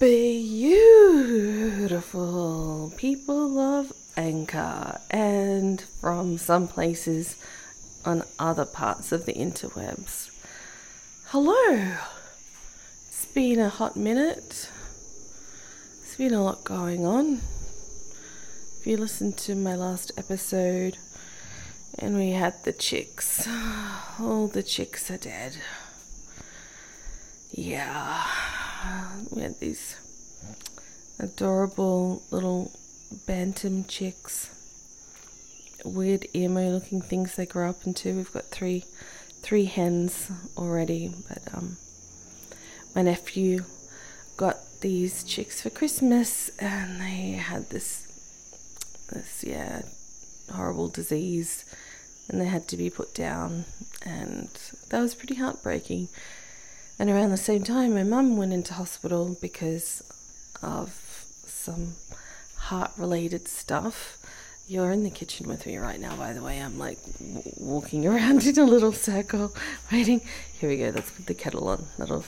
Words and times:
Beautiful 0.00 0.80
people 2.96 3.58
of 3.58 3.92
Anchor 4.16 4.98
and 5.10 5.82
from 6.00 6.38
some 6.38 6.66
places 6.68 7.36
on 8.06 8.22
other 8.38 8.64
parts 8.64 9.12
of 9.12 9.26
the 9.26 9.34
interwebs. 9.34 10.30
Hello! 11.26 11.96
It's 13.08 13.26
been 13.34 13.58
a 13.60 13.68
hot 13.68 13.94
minute. 13.94 14.70
It's 16.00 16.16
been 16.16 16.32
a 16.32 16.42
lot 16.42 16.64
going 16.64 17.04
on. 17.04 17.42
If 18.80 18.86
you 18.86 18.96
listened 18.96 19.36
to 19.36 19.54
my 19.54 19.74
last 19.76 20.12
episode, 20.16 20.96
and 21.98 22.16
we 22.16 22.30
had 22.30 22.64
the 22.64 22.72
chicks, 22.72 23.46
all 24.18 24.46
the 24.46 24.62
chicks 24.62 25.10
are 25.10 25.18
dead. 25.18 25.58
Yeah, 27.50 28.24
we 29.30 29.42
had 29.42 29.58
these 29.60 29.96
adorable 31.18 32.22
little 32.30 32.72
bantam 33.26 33.84
chicks, 33.84 34.50
weird 35.84 36.26
emo 36.34 36.70
looking 36.70 37.00
things 37.00 37.36
they 37.36 37.46
grow 37.46 37.70
up 37.70 37.86
into. 37.86 38.14
We've 38.14 38.32
got 38.32 38.46
three 38.46 38.84
three 39.42 39.64
hens 39.64 40.30
already, 40.56 41.12
but 41.28 41.54
um, 41.54 41.76
my 42.94 43.02
nephew 43.02 43.64
got 44.36 44.56
these 44.80 45.24
chicks 45.24 45.62
for 45.62 45.70
Christmas, 45.70 46.50
and 46.58 47.00
they 47.00 47.32
had 47.32 47.70
this 47.70 48.06
this 49.12 49.44
yeah 49.46 49.82
horrible 50.52 50.88
disease, 50.88 51.64
and 52.28 52.40
they 52.40 52.46
had 52.46 52.68
to 52.68 52.76
be 52.76 52.90
put 52.90 53.14
down, 53.14 53.64
and 54.04 54.48
that 54.90 55.00
was 55.00 55.14
pretty 55.14 55.34
heartbreaking. 55.34 56.08
And 57.00 57.08
around 57.08 57.30
the 57.30 57.38
same 57.38 57.64
time, 57.64 57.94
my 57.94 58.02
mum 58.02 58.36
went 58.36 58.52
into 58.52 58.74
hospital 58.74 59.34
because 59.40 60.02
of 60.62 60.90
some 61.46 61.94
heart 62.56 62.90
related 62.98 63.48
stuff. 63.48 64.18
You're 64.68 64.90
in 64.90 65.02
the 65.02 65.08
kitchen 65.08 65.48
with 65.48 65.64
me 65.64 65.78
right 65.78 65.98
now, 65.98 66.14
by 66.16 66.34
the 66.34 66.42
way. 66.42 66.58
I'm 66.58 66.78
like 66.78 66.98
w- 67.18 67.52
walking 67.56 68.06
around 68.06 68.44
in 68.46 68.58
a 68.58 68.66
little 68.66 68.92
circle, 68.92 69.54
waiting. 69.90 70.20
Here 70.60 70.68
we 70.68 70.76
go. 70.76 70.92
Let's 70.94 71.10
put 71.10 71.24
the 71.24 71.32
kettle 71.32 71.68
on. 71.68 71.86
That'll, 71.96 72.22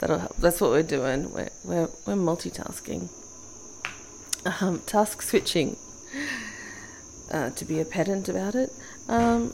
that'll 0.00 0.20
help. 0.20 0.36
That's 0.38 0.58
what 0.58 0.70
we're 0.70 0.82
doing. 0.82 1.30
We're 1.30 1.50
we're, 1.62 1.90
we're 2.06 2.14
multitasking. 2.14 3.10
Um, 4.62 4.80
task 4.86 5.20
switching. 5.20 5.76
Uh, 7.30 7.50
to 7.50 7.64
be 7.66 7.78
a 7.78 7.84
pedant 7.84 8.30
about 8.30 8.54
it. 8.54 8.72
Um, 9.06 9.52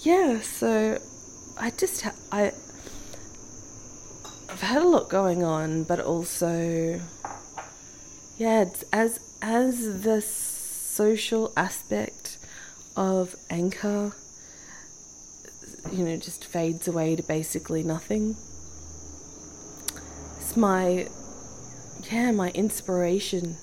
yeah. 0.00 0.40
So 0.40 1.00
I 1.56 1.70
just 1.70 2.02
ha- 2.02 2.16
I 2.32 2.54
I've 4.52 4.60
had 4.62 4.82
a 4.82 4.88
lot 4.88 5.08
going 5.08 5.44
on, 5.44 5.84
but 5.84 6.00
also 6.00 7.00
yeah, 8.36 8.64
as 8.92 9.20
as 9.40 10.02
the 10.02 10.20
social 10.20 11.52
aspect 11.56 12.38
of 12.96 13.36
anchor 13.48 14.12
you 15.92 16.04
know 16.04 16.16
just 16.16 16.44
fades 16.44 16.88
away 16.88 17.14
to 17.16 17.22
basically 17.22 17.82
nothing. 17.82 18.36
It's 20.36 20.56
my 20.56 21.08
yeah 22.10 22.32
my 22.32 22.50
inspiration 22.50 23.56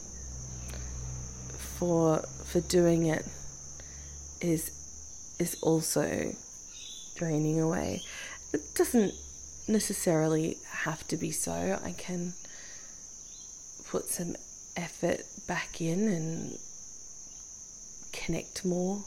for 1.78 2.24
for 2.46 2.62
doing 2.62 3.08
it 3.08 3.26
is 4.42 4.72
is 5.38 5.58
also 5.62 6.34
draining 7.16 7.60
away. 7.60 8.04
It 8.54 8.62
doesn't 8.74 9.14
necessarily 9.68 10.58
have 10.70 11.08
to 11.08 11.18
be 11.18 11.32
so 11.32 11.80
i 11.84 11.92
can 11.94 12.34
put 13.90 14.06
some 14.06 14.36
effort 14.76 15.22
back 15.48 15.82
in 15.82 16.08
and 16.08 16.58
connect 18.12 18.66
more. 18.66 19.04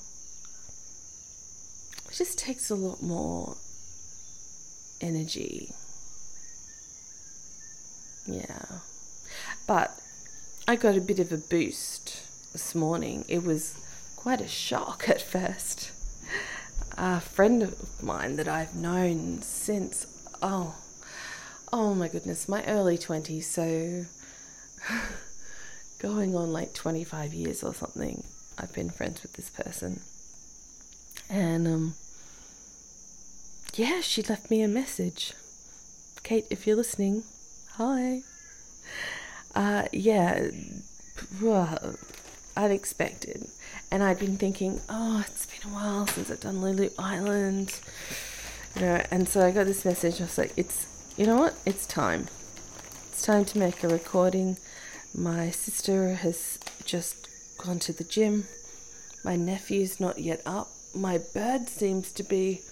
It 2.08 2.14
just 2.14 2.38
takes 2.38 2.70
a 2.70 2.74
lot 2.74 3.02
more 3.02 3.56
energy. 5.00 5.72
Yeah. 8.26 8.66
But 9.66 9.98
I 10.66 10.76
got 10.76 10.96
a 10.96 11.00
bit 11.00 11.18
of 11.18 11.32
a 11.32 11.38
boost 11.38 12.52
this 12.52 12.74
morning. 12.74 13.24
It 13.28 13.44
was 13.44 13.74
quite 14.16 14.40
a 14.40 14.48
shock 14.48 15.08
at 15.08 15.22
first. 15.22 15.92
A 16.96 17.20
friend 17.20 17.62
of 17.62 18.02
mine 18.02 18.36
that 18.36 18.48
I've 18.48 18.74
known 18.74 19.42
since, 19.42 20.06
oh, 20.42 20.74
oh 21.72 21.94
my 21.94 22.08
goodness, 22.08 22.48
my 22.48 22.64
early 22.64 22.98
20s, 22.98 23.44
so 23.44 24.04
going 26.00 26.34
on 26.34 26.52
like 26.52 26.74
25 26.74 27.34
years 27.34 27.62
or 27.62 27.74
something. 27.74 28.24
I've 28.58 28.72
been 28.72 28.90
friends 28.90 29.22
with 29.22 29.34
this 29.34 29.50
person. 29.50 30.00
And 31.28 31.66
um 31.68 31.94
yeah, 33.74 34.00
she 34.00 34.22
left 34.22 34.50
me 34.50 34.62
a 34.62 34.68
message. 34.68 35.32
Kate, 36.22 36.46
if 36.50 36.66
you're 36.66 36.76
listening, 36.76 37.22
hi. 37.72 38.22
Uh 39.54 39.84
yeah, 39.92 40.48
unexpected. 42.56 43.46
And 43.90 44.02
I'd 44.02 44.18
been 44.18 44.36
thinking, 44.36 44.80
oh, 44.88 45.24
it's 45.26 45.46
been 45.46 45.70
a 45.70 45.74
while 45.74 46.06
since 46.06 46.30
I've 46.30 46.40
done 46.40 46.60
Lulu 46.60 46.90
Island. 46.98 47.80
You 48.76 48.82
know, 48.82 49.04
and 49.10 49.28
so 49.28 49.44
I 49.44 49.50
got 49.50 49.66
this 49.66 49.84
message. 49.84 50.20
I 50.20 50.24
was 50.24 50.38
like, 50.38 50.52
it's, 50.56 50.86
you 51.16 51.26
know 51.26 51.36
what? 51.36 51.54
It's 51.66 51.86
time. 51.86 52.28
It's 53.10 53.22
time 53.22 53.44
to 53.46 53.58
make 53.58 53.82
a 53.82 53.88
recording 53.88 54.56
my 55.14 55.50
sister 55.50 56.14
has 56.14 56.58
just 56.84 57.28
gone 57.58 57.78
to 57.80 57.92
the 57.92 58.04
gym. 58.04 58.46
My 59.24 59.36
nephew's 59.36 60.00
not 60.00 60.18
yet 60.18 60.40
up. 60.46 60.70
My 60.94 61.18
bird 61.18 61.68
seems 61.68 62.12
to 62.12 62.22
be 62.22 62.62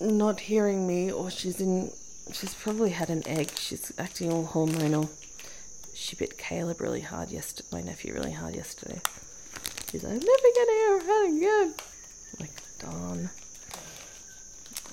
not 0.00 0.40
hearing 0.40 0.86
me, 0.86 1.10
or 1.10 1.30
she's 1.30 1.60
in. 1.60 1.92
She's 2.32 2.54
probably 2.54 2.90
had 2.90 3.10
an 3.10 3.26
egg. 3.26 3.52
She's 3.56 3.92
acting 3.98 4.30
all 4.30 4.46
hormonal. 4.46 5.08
She 5.94 6.14
bit 6.14 6.38
Caleb 6.38 6.80
really 6.80 7.00
hard 7.00 7.30
yesterday. 7.30 7.68
My 7.72 7.82
nephew 7.82 8.14
really 8.14 8.32
hard 8.32 8.54
yesterday. 8.54 9.00
She's 9.90 10.04
like, 10.04 10.12
I'm 10.12 10.18
never 10.18 10.48
gonna 10.56 10.72
hear 10.72 11.00
her 11.00 11.36
again. 11.36 11.74
I'm 12.32 12.40
like, 12.40 12.78
darn. 12.78 13.30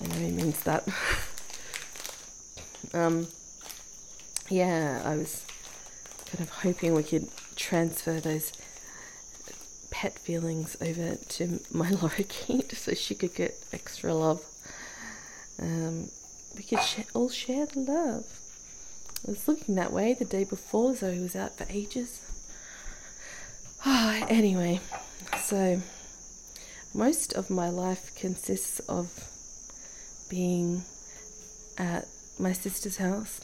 I 0.05 0.07
know 0.07 0.25
he 0.25 0.31
means 0.31 0.61
that. 0.63 0.87
um. 2.93 3.27
Yeah, 4.47 5.01
I 5.03 5.15
was 5.15 5.43
kind 6.27 6.41
of 6.41 6.49
hoping 6.49 6.93
we 6.93 7.01
could 7.01 7.29
transfer 7.55 8.19
those 8.19 8.51
pet 9.89 10.19
feelings 10.19 10.77
over 10.79 11.15
to 11.15 11.59
my 11.71 11.89
lorikeet 12.01 12.75
so 12.75 12.93
she 12.93 13.15
could 13.15 13.33
get 13.33 13.55
extra 13.73 14.13
love. 14.13 14.43
Um, 15.59 16.09
we 16.55 16.61
could 16.61 16.79
all 17.15 17.29
share 17.29 17.65
the 17.65 17.79
love. 17.79 18.25
I 19.27 19.31
was 19.31 19.47
looking 19.47 19.75
that 19.75 19.91
way 19.91 20.13
the 20.13 20.25
day 20.25 20.43
before, 20.43 20.95
Zoe 20.95 21.19
was 21.19 21.35
out 21.35 21.57
for 21.57 21.65
ages. 21.69 22.21
Oh, 23.83 24.25
anyway, 24.29 24.81
so 25.41 25.81
most 26.93 27.33
of 27.33 27.49
my 27.49 27.69
life 27.69 28.13
consists 28.15 28.79
of 28.81 29.27
being 30.29 30.83
at 31.77 32.05
my 32.39 32.53
sister's 32.53 32.97
house. 32.97 33.41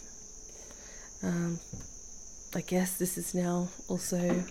Um, 1.23 1.59
I 2.55 2.61
guess 2.61 2.97
this 2.97 3.17
is 3.17 3.33
now 3.33 3.69
also 3.87 4.43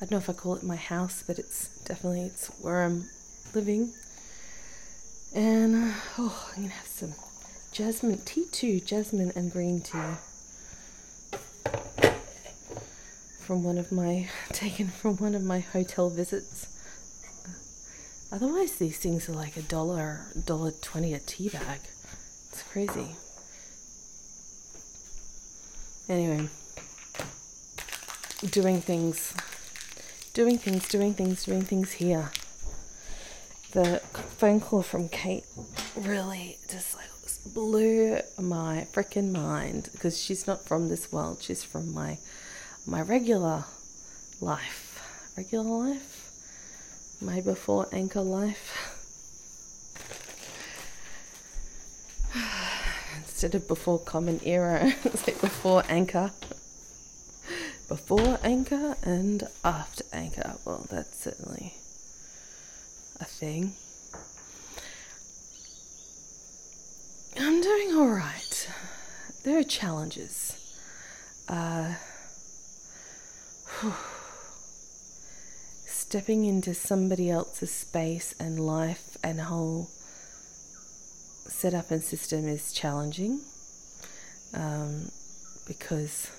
I 0.00 0.04
don't 0.04 0.12
know 0.12 0.18
if 0.18 0.30
I 0.30 0.32
call 0.32 0.54
it 0.54 0.62
my 0.62 0.76
house, 0.76 1.24
but 1.26 1.40
it's 1.40 1.68
definitely 1.84 2.22
it's 2.22 2.46
where 2.60 2.84
I'm 2.84 3.08
living. 3.52 3.92
And 5.34 5.90
uh, 5.90 5.94
oh, 6.18 6.50
I'm 6.54 6.62
gonna 6.62 6.74
have 6.74 6.86
some 6.86 7.14
jasmine 7.72 8.18
tea 8.24 8.46
too, 8.52 8.78
jasmine 8.78 9.32
and 9.34 9.50
green 9.50 9.80
tea 9.80 9.98
from 13.40 13.64
one 13.64 13.78
of 13.78 13.90
my 13.90 14.28
taken 14.52 14.86
from 14.86 15.16
one 15.16 15.34
of 15.34 15.42
my 15.42 15.58
hotel 15.58 16.10
visits. 16.10 16.77
Otherwise, 18.30 18.76
these 18.76 18.98
things 18.98 19.28
are 19.28 19.32
like 19.32 19.56
a 19.56 19.62
dollar, 19.62 20.26
dollar 20.44 20.72
twenty 20.82 21.14
a 21.14 21.18
tea 21.18 21.48
bag. 21.48 21.80
It's 22.50 22.62
crazy. 22.70 23.16
Anyway, 26.08 26.48
doing 28.50 28.80
things, 28.80 29.34
doing 30.34 30.58
things, 30.58 30.88
doing 30.88 31.14
things, 31.14 31.44
doing 31.44 31.62
things 31.62 31.92
here. 31.92 32.30
The 33.72 34.00
phone 34.38 34.60
call 34.60 34.82
from 34.82 35.08
Kate 35.08 35.44
really 35.96 36.58
just 36.70 36.94
like 36.94 37.08
blew 37.54 38.20
my 38.38 38.86
freaking 38.92 39.32
mind 39.32 39.88
because 39.92 40.20
she's 40.20 40.46
not 40.46 40.66
from 40.66 40.88
this 40.88 41.10
world. 41.12 41.42
She's 41.42 41.62
from 41.64 41.92
my 41.92 42.18
my 42.86 43.02
regular 43.02 43.64
life, 44.40 45.32
regular 45.36 45.64
life, 45.64 46.17
my 47.20 47.40
before 47.40 47.88
anchor 47.92 48.20
life. 48.22 48.94
Instead 53.16 53.54
of 53.54 53.66
before 53.68 53.98
common 53.98 54.40
era, 54.44 54.92
it's 55.04 55.26
like 55.26 55.40
before 55.40 55.82
anchor. 55.88 56.30
before 57.88 58.38
Anchor 58.42 58.96
and 59.02 59.44
after 59.64 60.04
Anchor. 60.12 60.56
Well, 60.64 60.86
that's 60.90 61.16
certainly 61.24 61.74
a 63.20 63.24
thing. 63.24 63.72
I'm 67.40 67.60
doing 67.60 67.94
all 67.96 68.08
right. 68.08 68.68
There 69.44 69.58
are 69.58 69.62
challenges. 69.62 70.54
Uh, 71.48 71.94
stepping 76.08 76.46
into 76.46 76.72
somebody 76.72 77.28
else's 77.28 77.70
space 77.70 78.34
and 78.40 78.58
life 78.58 79.18
and 79.22 79.38
whole 79.42 79.90
setup 81.46 81.90
and 81.90 82.02
system 82.02 82.48
is 82.48 82.72
challenging 82.72 83.42
um, 84.54 85.10
because 85.66 86.30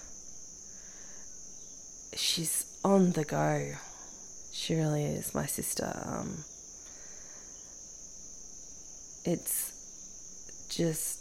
she's 2.15 2.65
on 2.83 3.11
the 3.11 3.23
go. 3.23 3.73
She 4.51 4.73
really 4.73 5.03
is, 5.03 5.35
my 5.35 5.45
sister. 5.45 5.93
Um, 6.03 6.43
it's 9.23 9.71
just 10.67 11.19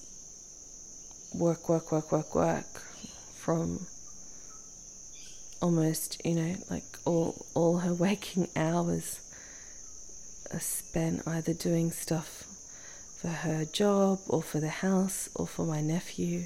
work, 1.35 1.69
work, 1.69 1.93
work, 1.93 2.11
work, 2.11 2.35
work 2.35 2.81
from 3.37 3.87
almost, 5.61 6.25
you 6.25 6.35
know, 6.35 6.55
like 6.71 6.85
all 7.05 7.47
all 7.55 7.79
her 7.79 7.95
waking 8.05 8.49
hours 8.57 9.21
are 10.53 10.61
spent 10.61 11.27
either 11.27 11.53
doing 11.53 11.91
stuff 11.91 12.45
for 13.21 13.29
her 13.29 13.65
job 13.65 14.21
or 14.29 14.43
for 14.43 14.61
the 14.61 14.69
house 14.69 15.29
or 15.35 15.47
for 15.47 15.67
my 15.67 15.81
nephew. 15.81 16.45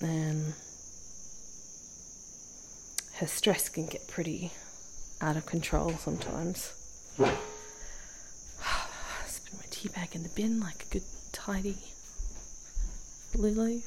And 0.00 0.54
her 3.16 3.26
stress 3.26 3.68
can 3.68 3.86
get 3.86 4.06
pretty 4.08 4.52
out 5.20 5.36
of 5.36 5.46
control 5.46 5.92
sometimes. 5.92 6.72
Spin 9.26 9.58
my 9.58 9.64
tea 9.70 9.88
bag 9.88 10.14
in 10.14 10.22
the 10.22 10.28
bin 10.30 10.60
like 10.60 10.84
a 10.84 10.92
good 10.92 11.04
tidy 11.32 11.78
Lulu. 13.34 13.80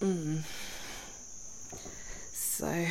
Mm. 0.00 0.42
So, 2.32 2.86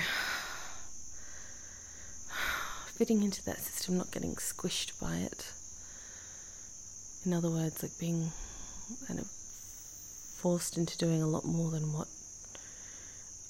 fitting 2.95 3.23
into 3.23 3.43
that 3.45 3.59
system, 3.59 3.97
not 3.97 4.11
getting 4.11 4.35
squished 4.35 4.99
by 4.99 5.17
it. 5.17 5.51
In 7.25 7.33
other 7.33 7.49
words, 7.49 7.83
like 7.83 7.97
being 7.99 8.31
kind 9.07 9.19
of 9.19 9.27
forced 9.27 10.77
into 10.77 10.97
doing 10.97 11.21
a 11.21 11.27
lot 11.27 11.45
more 11.45 11.71
than 11.71 11.91
what 11.93 12.07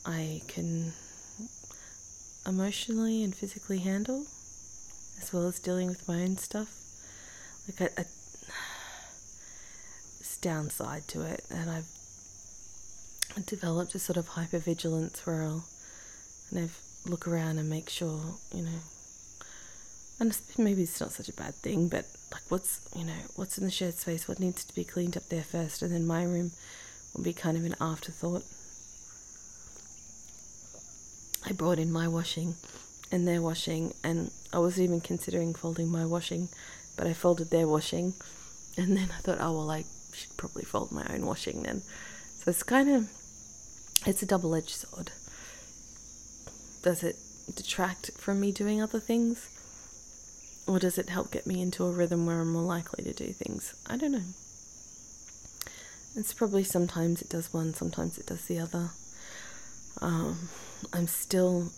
I 0.05 0.41
can 0.47 0.93
emotionally 2.45 3.23
and 3.23 3.35
physically 3.35 3.79
handle, 3.79 4.25
as 5.21 5.31
well 5.33 5.47
as 5.47 5.59
dealing 5.59 5.87
with 5.87 6.07
my 6.07 6.21
own 6.21 6.37
stuff. 6.37 6.69
Like 7.67 7.91
a, 7.91 8.01
a 8.01 8.05
downside 10.41 11.07
to 11.09 11.21
it, 11.23 11.43
and 11.49 11.69
I've 11.69 11.96
developed 13.45 13.95
a 13.95 13.99
sort 13.99 14.17
of 14.17 14.29
hypervigilance 14.29 15.25
where 15.25 15.43
I'll 15.43 15.65
kind 16.51 16.63
of 16.63 16.77
look 17.05 17.27
around 17.27 17.57
and 17.57 17.69
make 17.69 17.89
sure, 17.89 18.19
you 18.53 18.63
know, 18.63 18.79
and 20.19 20.37
maybe 20.57 20.83
it's 20.83 20.99
not 20.99 21.11
such 21.11 21.29
a 21.29 21.33
bad 21.33 21.53
thing, 21.55 21.87
but 21.87 22.05
like 22.31 22.41
what's 22.49 22.81
you 22.95 23.05
know 23.05 23.13
what's 23.35 23.57
in 23.57 23.65
the 23.65 23.71
shared 23.71 23.95
space, 23.95 24.27
what 24.27 24.39
needs 24.39 24.63
to 24.65 24.73
be 24.73 24.83
cleaned 24.83 25.15
up 25.15 25.29
there 25.29 25.43
first, 25.43 25.81
and 25.81 25.93
then 25.93 26.07
my 26.07 26.23
room 26.23 26.51
will 27.15 27.23
be 27.23 27.33
kind 27.33 27.57
of 27.57 27.65
an 27.65 27.75
afterthought. 27.79 28.43
I 31.45 31.53
brought 31.53 31.79
in 31.79 31.91
my 31.91 32.07
washing 32.07 32.55
and 33.11 33.27
their 33.27 33.41
washing, 33.41 33.93
and 34.03 34.31
I 34.51 34.59
wasn't 34.59 34.85
even 34.85 35.01
considering 35.01 35.53
folding 35.53 35.89
my 35.89 36.05
washing, 36.05 36.49
but 36.97 37.07
I 37.07 37.13
folded 37.13 37.51
their 37.51 37.67
washing, 37.67 38.13
and 38.75 38.97
then 38.97 39.09
I 39.15 39.21
thought, 39.21 39.37
oh 39.39 39.53
well, 39.53 39.71
I 39.71 39.85
should 40.13 40.35
probably 40.35 40.63
fold 40.63 40.91
my 40.91 41.05
own 41.13 41.25
washing 41.25 41.63
then. 41.63 41.83
So 42.37 42.49
it's 42.49 42.63
kind 42.63 42.89
of 42.89 43.09
it's 44.05 44.21
a 44.21 44.25
double-edged 44.25 44.69
sword. 44.69 45.11
Does 46.83 47.03
it 47.03 47.17
detract 47.55 48.11
from 48.17 48.39
me 48.39 48.51
doing 48.51 48.81
other 48.81 48.99
things? 48.99 49.49
Or 50.67 50.79
does 50.79 50.97
it 50.97 51.09
help 51.09 51.31
get 51.31 51.47
me 51.47 51.61
into 51.61 51.85
a 51.85 51.91
rhythm 51.91 52.25
where 52.25 52.41
I'm 52.41 52.51
more 52.51 52.61
likely 52.61 53.03
to 53.05 53.13
do 53.13 53.31
things? 53.31 53.73
I 53.89 53.97
don't 53.97 54.11
know. 54.11 54.21
It's 56.15 56.33
probably 56.33 56.63
sometimes 56.63 57.21
it 57.21 57.29
does 57.29 57.53
one, 57.53 57.73
sometimes 57.73 58.17
it 58.17 58.25
does 58.25 58.45
the 58.45 58.59
other. 58.59 58.89
Um, 60.01 60.49
I'm 60.91 61.07
still 61.07 61.71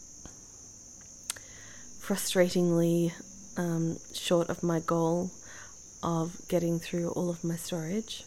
frustratingly 2.00 3.14
um, 3.58 3.98
short 4.14 4.50
of 4.50 4.64
my 4.64 4.80
goal 4.80 5.32
of 6.02 6.42
getting 6.48 6.80
through 6.80 7.10
all 7.10 7.30
of 7.30 7.44
my 7.44 7.56
storage. 7.56 8.24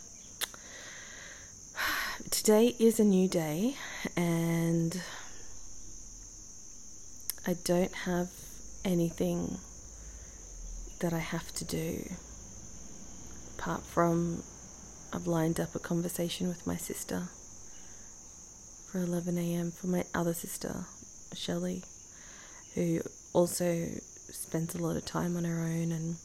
Today 2.33 2.75
is 2.79 2.99
a 2.99 3.05
new 3.05 3.29
day, 3.29 3.77
and 4.17 5.01
I 7.47 7.53
don't 7.63 7.93
have 7.93 8.31
anything 8.87 9.59
that 11.01 11.13
I 11.13 11.19
have 11.19 11.53
to 11.53 11.65
do 11.65 12.03
apart 13.59 13.83
from 13.83 14.43
I've 15.13 15.27
lined 15.27 15.61
up 15.61 15.75
a 15.75 15.79
conversation 15.79 16.49
with 16.49 16.67
my 16.67 16.77
sister 16.77 17.29
for 18.91 18.99
11 19.01 19.37
a.m. 19.37 19.71
for 19.71 19.89
my 19.89 20.05
other 20.15 20.33
sister, 20.33 20.87
Shelley, 21.35 21.85
who 22.75 23.03
also 23.35 23.89
spends 24.31 24.75
a 24.75 24.79
lot 24.79 24.97
of 24.97 25.05
time 25.05 25.37
on 25.37 25.45
her 25.45 25.61
own 25.61 25.93
and 25.93 26.17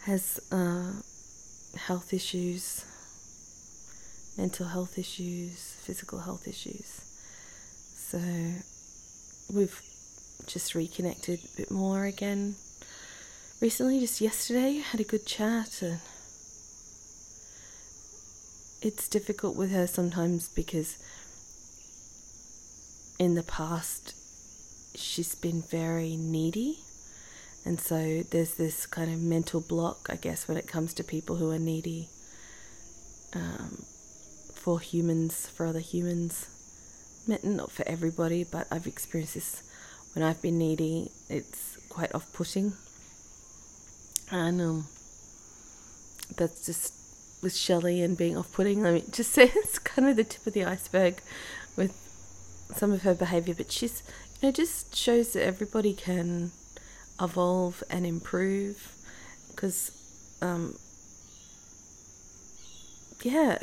has 0.00 0.40
uh, 0.50 0.90
health 1.78 2.12
issues, 2.12 2.84
mental 4.36 4.66
health 4.66 4.98
issues, 4.98 5.76
physical 5.82 6.20
health 6.20 6.48
issues. 6.48 7.00
So 7.96 8.18
we've 9.52 9.80
just 10.46 10.74
reconnected 10.74 11.40
a 11.44 11.56
bit 11.56 11.70
more 11.70 12.04
again. 12.04 12.54
Recently, 13.60 14.00
just 14.00 14.20
yesterday, 14.20 14.78
had 14.78 15.00
a 15.00 15.04
good 15.04 15.26
chat 15.26 15.82
and 15.82 16.00
it's 18.82 19.08
difficult 19.08 19.56
with 19.56 19.70
her 19.70 19.86
sometimes 19.86 20.48
because 20.48 20.98
in 23.18 23.34
the 23.34 23.42
past 23.44 24.14
she's 24.96 25.36
been 25.36 25.62
very 25.62 26.16
needy 26.16 26.80
and 27.64 27.78
so 27.78 28.22
there's 28.30 28.54
this 28.54 28.86
kind 28.86 29.12
of 29.12 29.20
mental 29.20 29.60
block 29.60 30.08
i 30.10 30.16
guess 30.16 30.48
when 30.48 30.56
it 30.56 30.66
comes 30.66 30.92
to 30.92 31.04
people 31.04 31.36
who 31.36 31.52
are 31.52 31.60
needy 31.60 32.08
um, 33.34 33.84
for 34.62 34.78
humans 34.78 35.48
for 35.48 35.66
other 35.66 35.80
humans. 35.80 36.46
Not 37.42 37.70
for 37.70 37.86
everybody 37.86 38.42
but 38.44 38.66
i've 38.70 38.86
experienced 38.86 39.34
this 39.34 39.62
when 40.14 40.22
i've 40.24 40.40
been 40.40 40.58
needy. 40.58 41.10
It's 41.28 41.78
quite 41.88 42.14
off-putting. 42.14 42.72
And 44.30 44.60
um, 44.60 44.86
that's 46.36 46.64
just 46.64 46.94
with 47.42 47.54
Shelley 47.54 48.00
and 48.02 48.16
being 48.16 48.36
off 48.36 48.52
putting. 48.52 48.86
I 48.86 48.92
mean, 48.92 49.04
just 49.10 49.32
say 49.32 49.50
it's 49.54 49.78
kind 49.78 50.08
of 50.08 50.16
the 50.16 50.24
tip 50.24 50.46
of 50.46 50.54
the 50.54 50.64
iceberg 50.64 51.20
with 51.76 51.92
some 52.74 52.92
of 52.92 53.02
her 53.02 53.14
behavior, 53.14 53.54
but 53.54 53.70
she's, 53.70 54.02
you 54.40 54.48
know, 54.48 54.52
just 54.52 54.96
shows 54.96 55.32
that 55.34 55.44
everybody 55.44 55.92
can 55.92 56.52
evolve 57.20 57.82
and 57.90 58.06
improve. 58.06 58.92
Because, 59.50 59.90
um, 60.40 60.76
yeah, 63.22 63.58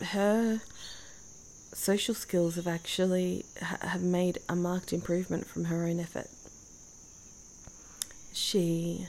her 0.00 0.60
social 1.72 2.14
skills 2.14 2.56
have 2.56 2.66
actually 2.66 3.44
have 3.60 4.02
made 4.02 4.38
a 4.48 4.56
marked 4.56 4.92
improvement 4.92 5.46
from 5.46 5.64
her 5.64 5.84
own 5.84 6.00
effort. 6.00 6.28
She, 8.32 9.06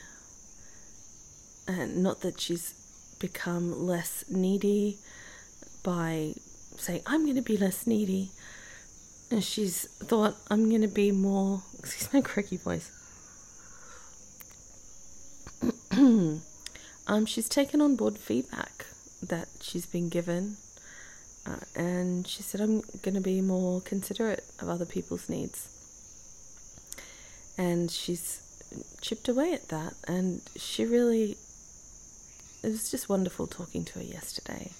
and 1.67 2.03
not 2.03 2.21
that 2.21 2.39
she's 2.39 2.73
become 3.19 3.85
less 3.85 4.25
needy 4.29 4.97
by 5.83 6.33
saying, 6.77 7.01
I'm 7.05 7.23
going 7.23 7.35
to 7.35 7.41
be 7.41 7.57
less 7.57 7.87
needy. 7.87 8.31
And 9.31 9.43
she's 9.43 9.85
thought, 9.85 10.35
I'm 10.49 10.69
going 10.69 10.81
to 10.81 10.87
be 10.87 11.11
more. 11.11 11.63
Excuse 11.79 12.13
my 12.13 12.21
cracky 12.21 12.57
voice. 12.57 12.91
um, 17.07 17.25
she's 17.25 17.49
taken 17.49 17.81
on 17.81 17.95
board 17.95 18.17
feedback 18.17 18.85
that 19.21 19.47
she's 19.61 19.85
been 19.85 20.09
given. 20.09 20.57
Uh, 21.45 21.57
and 21.75 22.27
she 22.27 22.41
said, 22.41 22.61
I'm 22.61 22.81
going 23.01 23.15
to 23.15 23.21
be 23.21 23.41
more 23.41 23.81
considerate 23.81 24.43
of 24.59 24.69
other 24.69 24.85
people's 24.85 25.29
needs. 25.29 25.69
And 27.57 27.91
she's 27.91 28.41
chipped 29.01 29.27
away 29.27 29.53
at 29.53 29.67
that. 29.69 29.93
And 30.07 30.41
she 30.55 30.85
really 30.85 31.37
it 32.63 32.69
was 32.71 32.89
just 32.89 33.09
wonderful 33.09 33.45
talking 33.45 33.83
to 33.83 33.99
her 33.99 34.05
yesterday. 34.05 34.71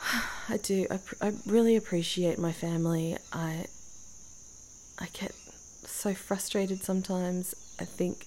I 0.48 0.58
do. 0.58 0.86
I, 0.90 0.98
I 1.20 1.32
really 1.46 1.76
appreciate 1.76 2.38
my 2.38 2.52
family. 2.52 3.16
I 3.32 3.64
I 4.98 5.06
get 5.14 5.32
so 5.86 6.12
frustrated 6.12 6.82
sometimes. 6.82 7.54
I 7.80 7.86
think, 7.86 8.26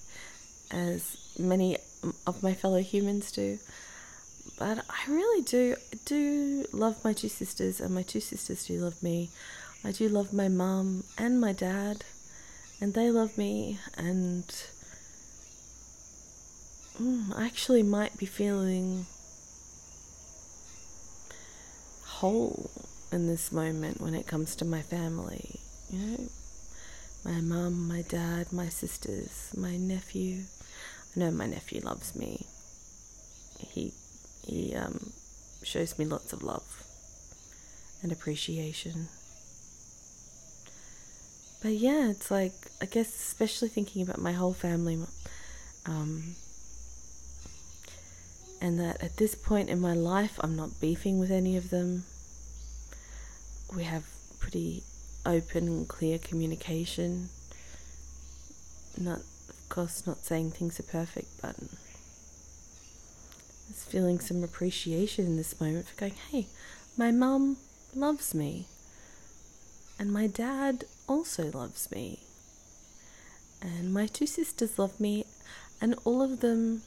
as 0.72 1.16
many 1.38 1.78
of 2.26 2.42
my 2.42 2.52
fellow 2.52 2.80
humans 2.80 3.30
do, 3.30 3.58
but 4.58 4.84
I 4.88 5.10
really 5.10 5.42
do 5.42 5.76
do 6.04 6.64
love 6.72 7.04
my 7.04 7.12
two 7.12 7.28
sisters, 7.28 7.80
and 7.80 7.94
my 7.94 8.02
two 8.02 8.20
sisters 8.20 8.66
do 8.66 8.78
love 8.78 9.02
me. 9.02 9.30
I 9.84 9.92
do 9.92 10.08
love 10.08 10.32
my 10.32 10.48
mum 10.48 11.04
and 11.18 11.40
my 11.40 11.52
dad, 11.52 12.04
and 12.80 12.94
they 12.94 13.10
love 13.10 13.36
me. 13.36 13.78
And 13.96 14.44
mm, 17.00 17.36
I 17.36 17.46
actually 17.46 17.82
might 17.82 18.16
be 18.16 18.26
feeling 18.26 19.06
whole 22.04 22.70
in 23.12 23.26
this 23.26 23.52
moment 23.52 24.00
when 24.00 24.14
it 24.14 24.26
comes 24.26 24.56
to 24.56 24.64
my 24.64 24.82
family. 24.82 25.60
You 25.90 25.98
know, 25.98 26.28
my 27.24 27.40
mum, 27.40 27.88
my 27.88 28.02
dad, 28.02 28.52
my 28.52 28.68
sisters, 28.68 29.50
my 29.56 29.76
nephew. 29.76 30.44
I 31.14 31.20
know 31.20 31.30
my 31.30 31.46
nephew 31.46 31.80
loves 31.80 32.14
me. 32.14 32.46
He 33.58 33.92
he 34.46 34.74
um, 34.74 35.12
shows 35.62 35.98
me 35.98 36.04
lots 36.04 36.32
of 36.32 36.42
love 36.42 36.82
and 38.02 38.12
appreciation. 38.12 39.08
But 41.62 41.72
yeah, 41.72 42.10
it's 42.10 42.30
like 42.30 42.52
I 42.82 42.86
guess 42.86 43.08
especially 43.08 43.68
thinking 43.68 44.02
about 44.02 44.20
my 44.20 44.32
whole 44.32 44.52
family, 44.52 44.98
um, 45.86 46.34
and 48.60 48.78
that 48.78 49.02
at 49.02 49.16
this 49.16 49.34
point 49.34 49.70
in 49.70 49.80
my 49.80 49.94
life, 49.94 50.38
I'm 50.40 50.56
not 50.56 50.80
beefing 50.80 51.18
with 51.18 51.30
any 51.30 51.56
of 51.56 51.70
them. 51.70 52.04
We 53.74 53.84
have 53.84 54.04
pretty 54.38 54.82
open 55.24 55.66
and 55.66 55.88
clear 55.88 56.18
communication. 56.18 57.30
Not, 58.98 59.20
of 59.48 59.68
course, 59.70 60.06
not 60.06 60.18
saying 60.18 60.50
things 60.52 60.78
are 60.78 60.84
perfect, 60.84 61.28
but 61.40 61.56
just 63.68 63.88
feeling 63.88 64.20
some 64.20 64.42
appreciation 64.42 65.26
in 65.26 65.36
this 65.36 65.60
moment 65.60 65.86
for 65.88 65.96
going, 65.96 66.14
hey, 66.30 66.46
my 66.96 67.10
mum 67.10 67.56
loves 67.94 68.34
me, 68.34 68.66
and 69.98 70.12
my 70.12 70.26
dad 70.26 70.84
also 71.08 71.50
loves 71.50 71.90
me, 71.90 72.20
and 73.62 73.92
my 73.92 74.06
two 74.06 74.26
sisters 74.26 74.78
love 74.78 74.98
me, 75.00 75.24
and 75.80 75.94
all 76.04 76.22
of 76.22 76.40
them 76.40 76.82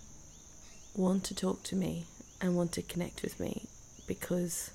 want 0.96 1.24
to 1.24 1.36
talk 1.36 1.64
to 1.64 1.76
me 1.76 2.06
and 2.42 2.56
want 2.56 2.72
to 2.72 2.82
connect 2.82 3.22
with 3.22 3.40
me 3.40 3.64
because 4.08 4.72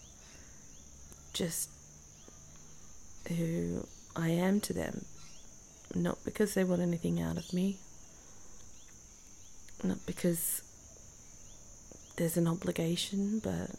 just 1.33 1.71
who 3.29 3.87
I 4.15 4.29
am 4.29 4.61
to 4.61 4.73
them, 4.73 5.05
not 5.95 6.19
because 6.25 6.55
they 6.55 6.65
want 6.65 6.83
anything 6.83 7.21
out 7.21 7.39
of 7.39 7.53
me, 7.53 7.79
not 9.83 10.05
because 10.07 10.63
there's 12.16 12.37
an 12.37 12.47
obligation, 12.47 13.38
but 13.38 13.71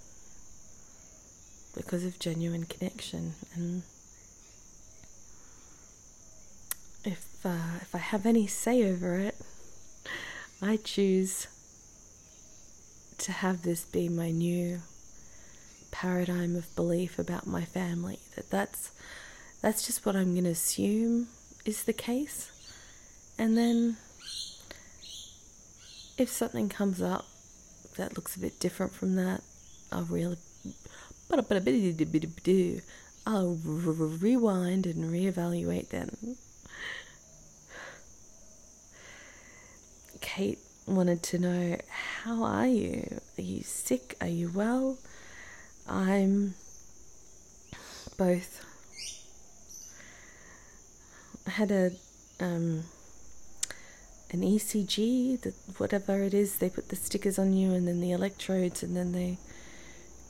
because 1.75 2.05
of 2.05 2.19
genuine 2.19 2.65
connection. 2.65 3.33
And 3.55 3.83
if 7.03 7.45
uh, 7.45 7.79
if 7.81 7.93
I 7.93 7.99
have 7.99 8.25
any 8.25 8.47
say 8.47 8.89
over 8.89 9.15
it, 9.15 9.35
I 10.61 10.77
choose 10.77 11.47
to 13.19 13.31
have 13.31 13.61
this 13.61 13.85
be 13.85 14.09
my 14.09 14.31
new 14.31 14.81
paradigm 15.91 16.55
of 16.55 16.73
belief 16.75 17.19
about 17.19 17.45
my 17.45 17.65
family. 17.65 18.19
That 18.35 18.49
that's 18.49 18.91
that's 19.61 19.85
just 19.85 20.05
what 20.05 20.15
I'm 20.15 20.33
going 20.33 20.43
to 20.45 20.51
assume 20.51 21.27
is 21.65 21.83
the 21.83 21.93
case, 21.93 22.51
and 23.37 23.57
then 23.57 23.97
if 26.17 26.29
something 26.29 26.69
comes 26.69 27.01
up 27.01 27.25
that 27.95 28.15
looks 28.15 28.35
a 28.35 28.39
bit 28.39 28.59
different 28.59 28.93
from 28.93 29.15
that, 29.15 29.41
I'll 29.91 30.05
really. 30.05 30.37
But 31.29 31.39
I'll 33.25 33.55
rewind 33.55 34.85
and 34.85 35.05
reevaluate 35.05 35.89
then. 35.89 36.35
Kate 40.21 40.59
wanted 40.85 41.23
to 41.23 41.39
know 41.39 41.77
how 42.23 42.43
are 42.43 42.67
you? 42.67 43.19
Are 43.37 43.41
you 43.41 43.61
sick? 43.63 44.17
Are 44.19 44.27
you 44.27 44.49
well? 44.53 44.97
I'm 45.87 46.55
both. 48.17 48.65
I 51.45 51.49
had 51.51 51.71
a 51.71 51.91
um, 52.39 52.83
an 54.33 54.41
ECG, 54.41 55.39
that 55.41 55.53
whatever 55.77 56.21
it 56.23 56.33
is, 56.33 56.57
they 56.57 56.69
put 56.69 56.89
the 56.89 56.95
stickers 56.95 57.37
on 57.39 57.53
you 57.53 57.71
and 57.71 57.87
then 57.87 58.01
the 58.01 58.11
electrodes 58.11 58.83
and 58.83 58.97
then 58.97 59.13
they 59.13 59.37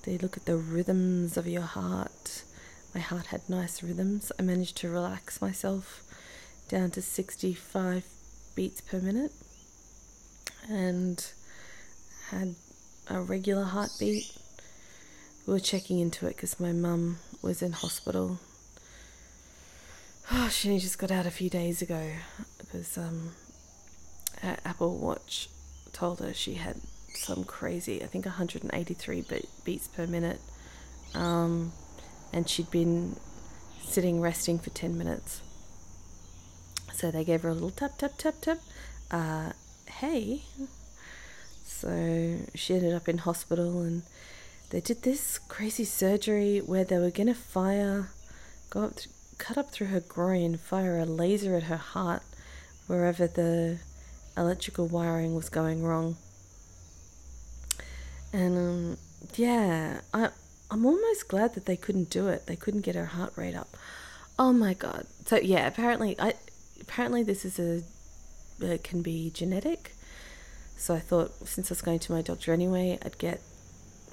they 0.04 0.18
look 0.18 0.36
at 0.36 0.46
the 0.46 0.58
rhythms 0.58 1.38
of 1.38 1.48
your 1.48 1.62
heart. 1.62 2.44
My 2.94 3.00
heart 3.00 3.28
had 3.28 3.50
nice 3.50 3.82
rhythms. 3.82 4.34
I 4.38 4.42
managed 4.42 4.76
to 4.78 4.90
relax 4.90 5.42
myself 5.42 6.04
down 6.68 6.92
to 6.92 7.02
65 7.02 8.06
beats 8.54 8.82
per 8.82 9.00
minute 9.00 9.32
and 10.70 11.26
had 12.30 12.56
a 13.10 13.22
regular 13.22 13.64
heartbeat. 13.64 14.38
We 15.48 15.54
were 15.54 15.60
checking 15.60 16.00
into 16.00 16.28
it 16.28 16.36
because 16.36 16.60
my 16.60 16.74
mum 16.74 17.20
was 17.42 17.62
in 17.62 17.72
hospital. 17.72 18.40
Oh, 20.32 20.50
she 20.52 20.78
just 20.80 21.00
got 21.00 21.12
out 21.12 21.26
a 21.26 21.32
few 21.32 21.50
days 21.50 21.82
ago 21.82 22.12
because 22.58 22.98
um, 22.98 23.32
her 24.44 24.58
Apple 24.66 24.98
Watch 24.98 25.50
told 25.92 26.20
her 26.20 26.34
she 26.34 26.56
had 26.56 26.78
some 27.14 27.44
crazy, 27.44 28.04
I 28.04 28.08
think 28.08 28.26
183 28.26 29.26
beats 29.64 29.88
per 29.88 30.06
minute. 30.06 30.42
Um, 31.14 31.72
and 32.32 32.50
she'd 32.50 32.72
been 32.72 33.16
sitting 33.82 34.20
resting 34.20 34.60
for 34.60 34.70
10 34.72 34.98
minutes. 34.98 35.42
So 36.94 37.12
they 37.12 37.24
gave 37.24 37.42
her 37.44 37.50
a 37.50 37.54
little 37.54 37.72
tap, 37.72 37.98
tap, 37.98 38.18
tap, 38.18 38.36
tap. 38.42 38.60
Uh, 39.12 39.52
hey. 39.88 40.44
So 41.64 42.38
she 42.56 42.76
ended 42.76 42.94
up 42.94 43.08
in 43.08 43.20
hospital 43.20 43.82
and 43.82 44.04
they 44.70 44.80
did 44.80 45.04
this 45.04 45.38
crazy 45.38 45.86
surgery 45.86 46.60
where 46.60 46.84
they 46.84 46.98
were 46.98 47.12
going 47.12 47.28
to 47.28 47.36
fire, 47.36 48.10
go 48.70 48.86
up, 48.86 48.94
cut 49.38 49.58
up 49.58 49.72
through 49.72 49.88
her 49.88 50.00
groin, 50.00 50.58
fire 50.58 50.98
a 50.98 51.06
laser 51.06 51.56
at 51.56 51.64
her 51.64 51.78
heart 51.78 52.24
wherever 52.88 53.28
the 53.28 53.80
electrical 54.38 54.88
wiring 54.88 55.36
was 55.36 55.50
going 55.50 55.84
wrong. 55.84 56.18
And 58.32 58.58
um, 58.58 58.98
yeah, 59.36 60.02
I 60.14 60.30
I'm 60.72 60.86
almost 60.86 61.28
glad 61.28 61.54
that 61.54 61.66
they 61.66 61.78
couldn't 61.78 62.10
do 62.10 62.28
it. 62.28 62.48
They 62.48 62.56
couldn't 62.56 62.82
get 62.82 62.96
her 62.96 63.06
heart 63.06 63.34
rate 63.36 63.56
up. 63.56 63.78
Oh 64.40 64.52
my 64.52 64.74
god. 64.74 65.06
So 65.26 65.38
yeah, 65.38 65.68
apparently 65.68 66.16
I 66.20 66.34
apparently 66.82 67.24
this 67.24 67.46
is 67.46 67.60
a 67.60 67.84
it 68.60 68.84
can 68.84 69.02
be 69.02 69.30
genetic. 69.30 69.92
So 70.78 70.96
I 70.96 71.00
thought 71.00 71.48
since 71.48 71.70
I 71.70 71.74
was 71.74 71.82
going 71.82 72.00
to 72.00 72.12
my 72.12 72.22
doctor 72.22 72.54
anyway, 72.54 72.98
I'd 73.06 73.18
get 73.18 73.42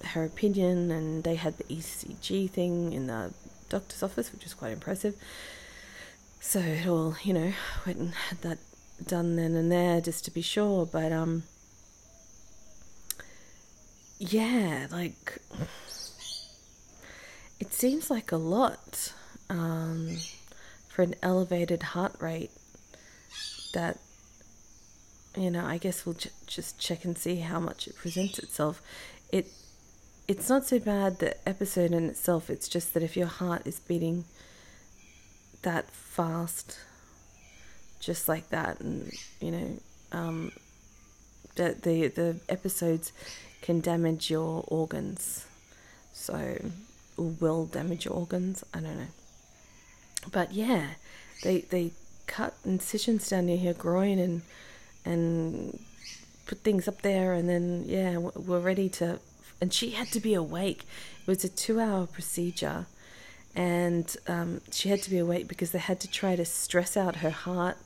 her 0.05 0.25
opinion 0.25 0.91
and 0.91 1.25
they 1.25 1.35
had 1.35 1.59
the 1.59 1.65
ECG 1.65 2.51
thing 2.51 2.93
in 2.93 3.07
the 3.07 3.33
doctor's 3.69 4.03
office, 4.03 4.33
which 4.33 4.45
was 4.45 4.55
quite 4.55 4.73
impressive. 4.73 5.15
So 6.41 6.59
it 6.61 6.87
all, 6.87 7.17
you 7.23 7.33
know, 7.33 7.53
went 7.87 7.99
and 7.99 8.15
had 8.15 8.43
that 8.43 8.59
done 9.07 9.37
then 9.37 9.55
and 9.55 9.71
there 9.71 10.01
just 10.01 10.25
to 10.25 10.31
be 10.31 10.43
sure. 10.43 10.87
But 10.87 11.13
um, 11.13 11.45
yeah, 14.19 14.87
like 14.91 15.39
it 17.59 17.73
seems 17.73 18.11
like 18.11 18.33
a 18.33 18.37
lot 18.37 19.13
um, 19.49 20.17
for 20.89 21.03
an 21.03 21.15
elevated 21.23 21.83
heart 21.83 22.17
rate. 22.21 22.51
That 23.73 23.99
you 25.37 25.51
know, 25.51 25.65
I 25.65 25.79
guess 25.79 26.05
we'll 26.05 26.17
just 26.47 26.79
check 26.81 27.05
and 27.05 27.17
see 27.17 27.37
how 27.37 27.61
much 27.61 27.87
it 27.87 27.97
presents 27.97 28.39
itself. 28.39 28.83
It 29.31 29.47
it's 30.27 30.49
not 30.49 30.67
so 30.67 30.79
bad 30.79 31.19
the 31.19 31.37
episode 31.49 31.93
in 31.93 32.09
itself. 32.09 32.51
It's 32.51 32.69
just 32.69 32.95
that 32.95 33.03
if 33.03 33.17
your 33.17 33.27
heart 33.27 33.67
is 33.67 33.81
beating 33.81 34.25
that 35.63 35.91
fast 35.91 36.79
just 38.01 38.29
like 38.29 38.49
that, 38.51 38.81
and 38.81 39.13
you 39.41 39.51
know, 39.51 39.69
um, 40.13 40.53
the 41.55 41.77
the 41.81 42.09
the 42.09 42.41
episodes 42.49 43.13
can 43.63 43.81
damage 43.81 44.31
your 44.31 44.65
organs, 44.69 45.47
so 46.13 46.59
will 47.17 47.67
damage 47.67 48.07
your 48.07 48.15
organs. 48.15 48.65
I 48.75 48.81
don't 48.81 48.99
know, 48.99 49.13
but 50.33 50.53
yeah, 50.53 50.87
they 51.43 51.61
they 51.61 51.93
cut 52.27 52.55
incisions 52.65 53.29
down 53.29 53.47
near 53.47 53.57
your 53.57 53.75
groin 53.75 54.19
and 54.19 54.43
and 55.05 55.79
put 56.47 56.59
things 56.59 56.89
up 56.89 57.03
there, 57.03 57.35
and 57.35 57.49
then 57.49 57.85
yeah, 57.87 58.17
we're 58.17 58.61
ready 58.61 58.89
to 58.89 59.21
and 59.61 59.73
she 59.73 59.91
had 59.91 60.09
to 60.09 60.21
be 60.21 60.35
awake. 60.35 60.85
It 61.21 61.27
was 61.27 61.45
a 61.45 61.49
two-hour 61.49 62.07
procedure, 62.07 62.87
and 63.55 64.17
um, 64.27 64.63
she 64.71 64.89
had 64.89 65.03
to 65.03 65.11
be 65.11 65.19
awake 65.19 65.49
because 65.49 65.73
they 65.73 65.79
had 65.79 66.01
to 66.01 66.11
try 66.11 66.35
to 66.37 66.45
stress 66.45 66.97
out 66.97 67.17
her 67.17 67.31
heart 67.31 67.77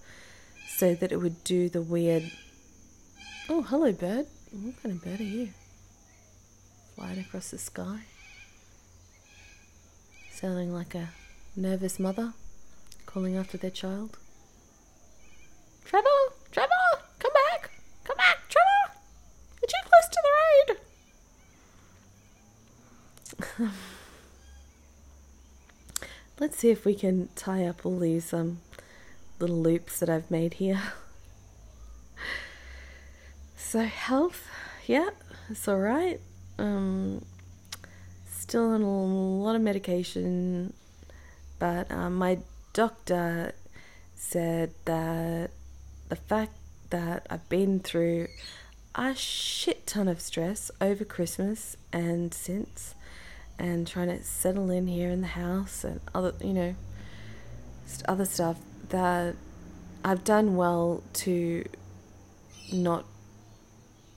so 0.76 0.95
that 0.95 1.12
it 1.12 1.19
would 1.19 1.45
do 1.45 1.69
the 1.69 1.83
weird. 1.83 2.33
Oh, 3.49 3.62
hello, 3.62 3.93
bird. 3.93 4.26
What 4.50 4.83
kind 4.83 4.97
of 4.97 5.04
bird 5.04 5.21
are 5.21 5.23
you? 5.23 5.50
Flying 6.97 7.21
across 7.21 7.50
the 7.50 7.59
sky. 7.59 8.00
Sounding 10.33 10.75
like 10.75 10.97
a 10.97 11.11
nervous 11.54 12.00
mother 12.00 12.33
calling 13.07 13.37
after 13.37 13.57
their 13.57 13.71
child. 13.71 14.19
Trevor! 15.85 16.09
Trevor! 16.50 16.99
Come 17.21 17.33
back! 17.33 17.71
Come 18.02 18.16
back, 18.16 18.38
Trevor! 18.49 18.99
You're 19.62 19.69
too 19.69 19.88
close 19.88 20.09
to 20.11 20.21
the 23.59 23.61
road! 23.61 23.71
Let's 26.40 26.59
see 26.59 26.71
if 26.71 26.85
we 26.85 26.97
can 26.97 27.28
tie 27.37 27.64
up 27.64 27.87
all 27.87 28.00
these 28.00 28.33
um, 28.33 28.59
little 29.38 29.61
loops 29.61 30.00
that 30.00 30.09
I've 30.09 30.31
made 30.31 30.55
here. 30.55 30.81
So, 33.57 33.81
health, 33.81 34.47
yeah, 34.87 35.11
it's 35.50 35.67
alright. 35.67 36.21
Um, 36.59 37.25
still 38.31 38.71
on 38.71 38.83
a 38.83 38.87
lot 38.87 39.57
of 39.57 39.62
medication, 39.62 40.75
but 41.59 41.91
um, 41.91 42.14
my 42.14 42.38
doctor 42.73 43.53
said 44.14 44.75
that 44.85 45.50
the 46.09 46.17
fact 46.17 46.53
that 46.91 47.26
I've 47.29 47.49
been 47.49 47.81
through 47.81 48.29
a 48.95 49.14
shit 49.14 49.87
ton 49.88 50.07
of 50.07 50.21
stress 50.21 50.71
over 50.81 51.05
Christmas 51.05 51.76
and 51.93 52.33
since, 52.33 52.95
and 53.59 53.87
trying 53.87 54.09
to 54.09 54.23
settle 54.23 54.71
in 54.71 54.87
here 54.87 55.11
in 55.11 55.21
the 55.21 55.26
house 55.29 55.83
and 55.83 56.00
other, 56.14 56.33
you 56.41 56.53
know, 56.53 56.75
other 58.07 58.25
stuff, 58.25 58.59
that 58.91 59.37
I've 60.05 60.25
done 60.25 60.57
well 60.57 61.03
to 61.14 61.64
not 62.73 63.05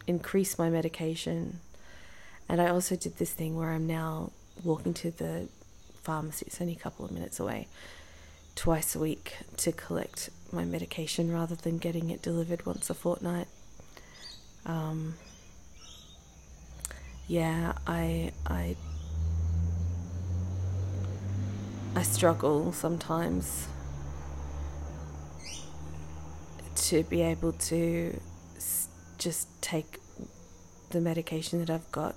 increase 0.06 0.58
my 0.58 0.70
medication. 0.70 1.60
And 2.50 2.62
I 2.62 2.70
also 2.70 2.96
did 2.96 3.18
this 3.18 3.32
thing 3.32 3.56
where 3.56 3.72
I'm 3.72 3.88
now 3.88 4.32
walking 4.64 4.94
to 4.96 5.12
the 5.12 5.48
pharmacy, 6.04 6.46
it's 6.48 6.62
only 6.62 6.74
a 6.74 6.78
couple 6.78 7.06
of 7.06 7.12
minutes 7.12 7.40
away, 7.40 7.68
twice 8.56 8.96
a 8.96 9.00
week 9.00 9.36
to 9.58 9.72
collect 9.72 10.30
my 10.52 10.64
medication 10.64 11.32
rather 11.32 11.56
than 11.56 11.78
getting 11.78 12.10
it 12.10 12.22
delivered 12.22 12.66
once 12.66 12.90
a 12.90 12.94
fortnight. 12.94 13.48
Um, 14.66 15.16
yeah, 17.28 17.74
I 17.86 18.32
I 18.46 18.78
I 21.96 22.04
struggle 22.04 22.72
sometimes 22.72 23.68
to 26.88 27.04
be 27.04 27.22
able 27.22 27.52
to 27.52 28.20
just 29.18 29.62
take 29.62 30.00
the 30.92 31.02
medication 31.02 31.60
that 31.60 31.70
I've 31.70 31.92
got 31.92 32.16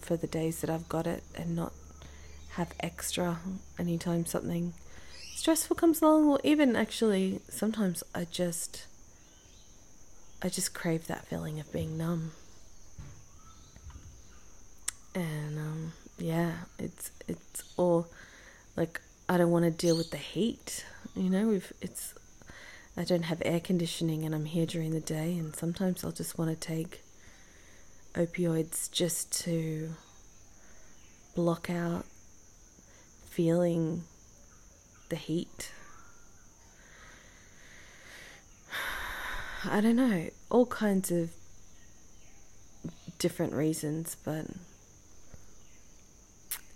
for 0.00 0.16
the 0.16 0.28
days 0.28 0.60
that 0.60 0.70
I've 0.70 0.88
got 0.88 1.06
it 1.06 1.24
and 1.34 1.56
not 1.56 1.72
have 2.50 2.72
extra 2.78 3.38
anytime 3.76 4.24
something 4.24 4.72
stressful 5.34 5.74
comes 5.74 6.00
along 6.00 6.28
or 6.28 6.38
even 6.44 6.76
actually 6.76 7.40
sometimes 7.48 8.04
I 8.14 8.24
just 8.24 8.86
I 10.40 10.48
just 10.48 10.74
crave 10.74 11.08
that 11.08 11.26
feeling 11.26 11.58
of 11.58 11.72
being 11.72 11.98
numb. 11.98 12.32
And 15.14 15.58
um, 15.58 15.92
yeah, 16.18 16.52
it's 16.78 17.10
it's 17.26 17.64
all 17.76 18.06
like 18.76 19.00
I 19.28 19.38
don't 19.38 19.50
want 19.50 19.64
to 19.64 19.70
deal 19.70 19.96
with 19.96 20.10
the 20.10 20.18
heat. 20.18 20.84
You 21.16 21.30
know, 21.30 21.48
we've 21.48 21.72
it's 21.80 22.14
I 22.96 23.02
don't 23.04 23.24
have 23.24 23.42
air 23.44 23.58
conditioning 23.58 24.24
and 24.24 24.34
I'm 24.34 24.44
here 24.44 24.66
during 24.66 24.92
the 24.92 25.00
day, 25.00 25.36
and 25.36 25.54
sometimes 25.54 26.04
I'll 26.04 26.12
just 26.12 26.38
want 26.38 26.50
to 26.50 26.56
take 26.56 27.02
opioids 28.14 28.90
just 28.90 29.32
to 29.44 29.90
block 31.34 31.68
out 31.68 32.06
feeling 33.26 34.04
the 35.08 35.16
heat. 35.16 35.72
I 39.64 39.80
don't 39.80 39.96
know, 39.96 40.30
all 40.50 40.66
kinds 40.66 41.10
of 41.10 41.30
different 43.18 43.54
reasons, 43.54 44.16
but 44.24 44.46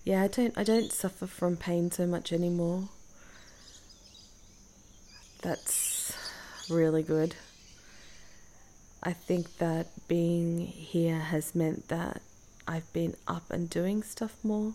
yeah, 0.05 0.23
I 0.25 0.29
don't 0.29 0.57
I 0.59 0.65
don't 0.65 0.91
suffer 0.91 1.29
from 1.29 1.57
pain 1.57 1.93
so 1.93 2.07
much 2.07 2.33
anymore. 2.33 2.89
That's 5.43 5.98
really 6.71 7.03
good. 7.03 7.35
I 9.03 9.13
think 9.13 9.59
that 9.59 9.87
being 10.09 10.59
here 10.67 11.19
has 11.19 11.55
meant 11.55 11.89
that 11.89 12.21
I've 12.67 12.93
been 12.93 13.15
up 13.27 13.51
and 13.51 13.71
doing 13.71 14.03
stuff 14.03 14.37
more, 14.43 14.75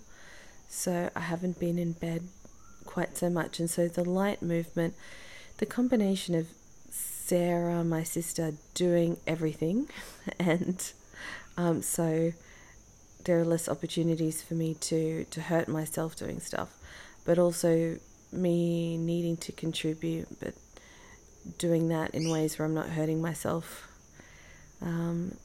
so 0.70 1.10
I 1.16 1.20
haven't 1.20 1.60
been 1.60 1.78
in 1.78 1.92
bed 1.92 2.24
quite 2.86 3.18
so 3.18 3.30
much. 3.30 3.60
And 3.60 3.70
so 3.70 3.88
the 3.88 4.04
light 4.04 4.42
movement, 4.42 4.96
the 5.58 5.66
combination 5.66 6.36
of 6.36 6.48
Sarah, 6.90 7.84
my 7.84 8.04
sister, 8.04 8.54
doing 8.74 9.18
everything, 9.28 9.90
and 10.40 10.92
um, 11.58 11.82
so 11.82 12.34
there 13.26 13.40
are 13.40 13.46
less 13.46 13.70
opportunities 13.70 14.42
for 14.42 14.54
me 14.54 14.74
to, 14.76 15.26
to 15.26 15.42
hurt 15.42 15.68
myself 15.68 16.16
doing 16.16 16.40
stuff, 16.40 16.76
but 17.26 17.38
also 17.38 17.98
me 18.32 18.98
needing 18.98 19.38
to 19.38 19.52
contribute, 19.52 20.28
but 20.40 20.54
doing 21.58 21.90
that 21.90 22.14
in 22.14 22.30
ways 22.30 22.58
where 22.58 22.66
I'm 22.66 22.74
not 22.74 22.90
hurting 22.90 23.22
myself. 23.22 23.88
Um, 24.82 25.38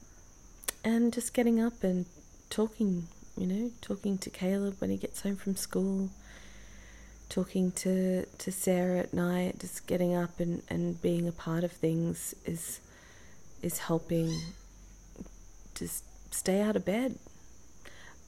and 0.84 1.12
just 1.12 1.34
getting 1.34 1.60
up 1.60 1.82
and 1.82 2.06
talking, 2.50 3.08
you 3.36 3.46
know, 3.46 3.70
talking 3.80 4.18
to 4.18 4.30
Caleb 4.30 4.76
when 4.78 4.90
he 4.90 4.96
gets 4.96 5.22
home 5.22 5.36
from 5.36 5.56
school, 5.56 6.10
talking 7.28 7.72
to, 7.72 8.24
to 8.24 8.52
Sarah 8.52 9.00
at 9.00 9.12
night, 9.12 9.60
just 9.60 9.86
getting 9.86 10.14
up 10.14 10.40
and, 10.40 10.62
and 10.68 11.00
being 11.02 11.28
a 11.28 11.32
part 11.32 11.64
of 11.64 11.72
things 11.72 12.34
is 12.44 12.80
is 13.60 13.78
helping 13.78 14.32
just 15.74 16.04
stay 16.32 16.60
out 16.60 16.76
of 16.76 16.84
bed. 16.84 17.18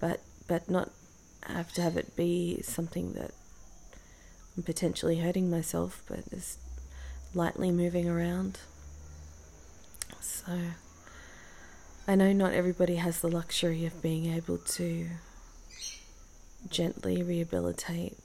But 0.00 0.20
but 0.48 0.68
not 0.68 0.90
have 1.44 1.72
to 1.72 1.82
have 1.82 1.96
it 1.96 2.16
be 2.16 2.60
something 2.62 3.12
that 3.12 3.30
I'm 4.56 4.62
potentially 4.62 5.18
hurting 5.18 5.50
myself, 5.50 6.02
but 6.08 6.28
just 6.30 6.58
lightly 7.34 7.70
moving 7.70 8.08
around. 8.08 8.58
So, 10.20 10.52
I 12.08 12.14
know 12.14 12.32
not 12.32 12.52
everybody 12.52 12.96
has 12.96 13.20
the 13.20 13.28
luxury 13.28 13.86
of 13.86 14.02
being 14.02 14.26
able 14.34 14.58
to 14.58 15.06
gently 16.68 17.22
rehabilitate, 17.22 18.16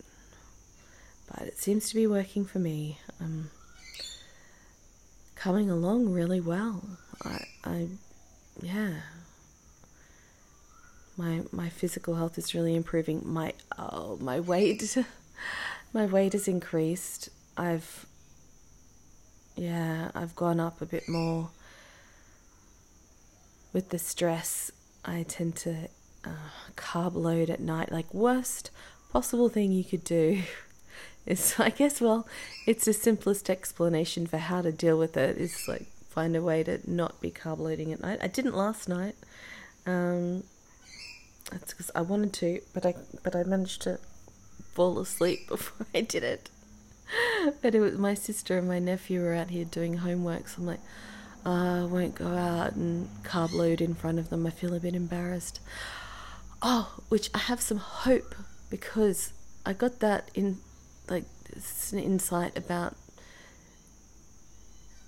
but 1.30 1.48
it 1.48 1.58
seems 1.58 1.89
to 1.89 1.96
be 1.96 2.08
working 2.08 2.46
for 2.46 2.60
me. 2.60 3.00
I'm 3.20 3.52
coming 5.36 5.70
along 5.70 6.10
really 6.12 6.41
well. 6.41 6.84
I, 7.24 7.46
I, 7.63 7.88
yeah. 8.62 8.94
My 11.18 11.44
my 11.54 11.70
physical 11.70 12.15
health 12.15 12.38
is 12.38 12.54
really 12.54 12.76
improving. 12.76 13.22
My 13.24 13.54
oh 13.78 14.18
my 14.20 14.39
weight, 14.39 14.98
my 15.94 16.06
weight 16.06 16.34
has 16.34 16.48
increased. 16.48 17.30
I've 17.56 18.06
yeah, 19.56 20.12
I've 20.13 20.36
gone 20.36 20.60
up 20.60 20.82
a 20.82 20.86
bit 20.86 21.08
more. 21.08 21.50
With 23.74 23.89
the 23.89 24.00
stress, 24.00 24.72
I 25.04 25.24
tend 25.24 25.56
to 25.58 25.89
uh, 26.24 26.30
carb 26.76 27.15
load 27.15 27.50
at 27.50 27.60
night. 27.60 27.91
Like, 27.91 28.13
worst 28.13 28.72
possible 29.12 29.50
thing 29.50 29.72
you 29.72 29.84
could 29.84 30.04
do 30.04 30.44
is, 31.26 31.56
I 31.60 31.70
guess, 31.70 32.02
well, 32.02 32.28
it's 32.65 32.86
the 32.86 32.94
simplest 32.94 33.50
explanation 33.50 34.28
for 34.28 34.38
how 34.38 34.62
to 34.62 34.72
deal 34.72 34.98
with 34.98 35.18
it 35.18 35.38
is 35.38 35.68
like 35.68 35.88
find 36.10 36.36
a 36.36 36.41
way 36.41 36.63
to 36.63 36.80
not 36.89 37.20
be 37.20 37.32
carb 37.32 37.60
loading 37.60 37.91
at 37.91 38.02
night. 38.02 38.20
I 38.22 38.28
didn't 38.28 38.56
last 38.56 38.88
night. 38.88 39.15
Um, 39.86 40.44
that's 41.52 41.74
because 41.74 41.91
I 41.94 42.02
wanted 42.02 42.34
to, 42.34 42.62
but 42.74 42.86
I 42.86 42.96
but 43.24 43.36
I 43.36 43.44
managed 43.44 43.82
to 43.84 44.00
fall 44.74 44.98
asleep 45.00 45.48
before 45.48 45.86
I 45.94 46.02
did 46.02 46.24
it. 46.24 46.50
but 47.62 47.75
it 47.75 47.79
was 47.79 47.97
my 47.97 48.13
sister 48.13 48.58
and 48.58 48.67
my 48.67 48.79
nephew 48.79 49.21
were 49.21 49.34
out 49.34 49.49
here 49.49 49.65
doing 49.65 49.97
homework, 49.97 50.47
so 50.47 50.62
I'm 50.62 50.67
like, 50.67 50.79
oh, 51.45 51.84
I 51.84 51.86
won't 51.86 52.15
go 52.15 52.27
out 52.27 52.73
and 52.73 53.10
carb 53.23 53.53
load 53.53 53.81
in 53.81 53.93
front 53.93 54.19
of 54.19 54.29
them. 54.29 54.45
I 54.45 54.49
feel 54.49 54.73
a 54.73 54.79
bit 54.79 54.95
embarrassed. 54.95 55.60
Oh, 56.62 56.99
which 57.10 57.29
I 57.34 57.39
have 57.39 57.62
some 57.62 57.77
hope 57.77 58.36
because 58.69 59.34
I 59.65 59.73
got 59.73 59.99
that 59.99 60.29
in, 60.34 60.58
like, 61.10 61.25
an 61.91 61.99
insight 61.99 62.58
about 62.58 62.95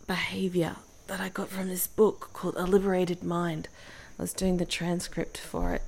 behavior 0.06 0.78
that 1.08 1.20
I 1.20 1.30
got 1.30 1.50
from 1.50 1.70
this 1.70 1.88
book 1.88 2.30
called 2.34 2.56
A 2.58 2.66
Liberated 2.66 3.24
Mind. 3.24 3.68
I 4.20 4.24
was 4.24 4.34
doing 4.34 4.58
the 4.58 4.66
transcript 4.66 5.38
for 5.38 5.74
it, 5.74 5.84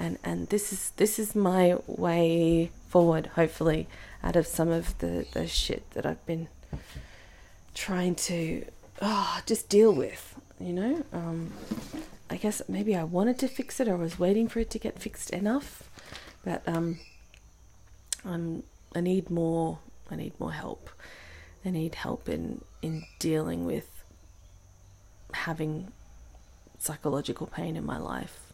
and 0.00 0.18
and 0.24 0.48
this 0.48 0.72
is 0.72 0.92
this 0.96 1.18
is 1.18 1.36
my 1.36 1.76
way 1.86 2.70
forward, 2.88 3.26
hopefully, 3.36 3.86
out 4.22 4.34
of 4.34 4.46
some 4.46 4.70
of 4.70 4.98
the 4.98 5.26
the 5.32 5.46
shit 5.46 5.88
that 5.92 6.06
I've 6.06 6.24
been 6.26 6.48
trying 7.74 8.14
to 8.16 8.64
oh, 9.02 9.40
just 9.46 9.68
deal 9.68 9.92
with. 9.94 10.34
You 10.58 10.72
know, 10.72 11.04
um, 11.12 11.52
I 12.28 12.36
guess 12.36 12.62
maybe 12.68 12.96
I 12.96 13.04
wanted 13.04 13.38
to 13.40 13.48
fix 13.48 13.78
it, 13.78 13.88
or 13.88 13.96
was 13.96 14.18
waiting 14.18 14.48
for 14.48 14.58
it 14.60 14.70
to 14.70 14.78
get 14.78 14.98
fixed 14.98 15.30
enough, 15.30 15.88
but 16.44 16.62
um, 16.66 16.98
I'm 18.24 18.64
I 18.94 19.00
need 19.00 19.30
more. 19.30 19.78
I 20.10 20.16
need 20.16 20.32
more 20.40 20.52
help. 20.52 20.90
I 21.64 21.70
need 21.70 21.94
help 21.94 22.28
in 22.28 22.62
in 22.82 23.04
dealing 23.18 23.66
with 23.66 24.02
having 25.32 25.92
psychological 26.78 27.46
pain 27.46 27.76
in 27.76 27.84
my 27.84 27.98
life. 27.98 28.49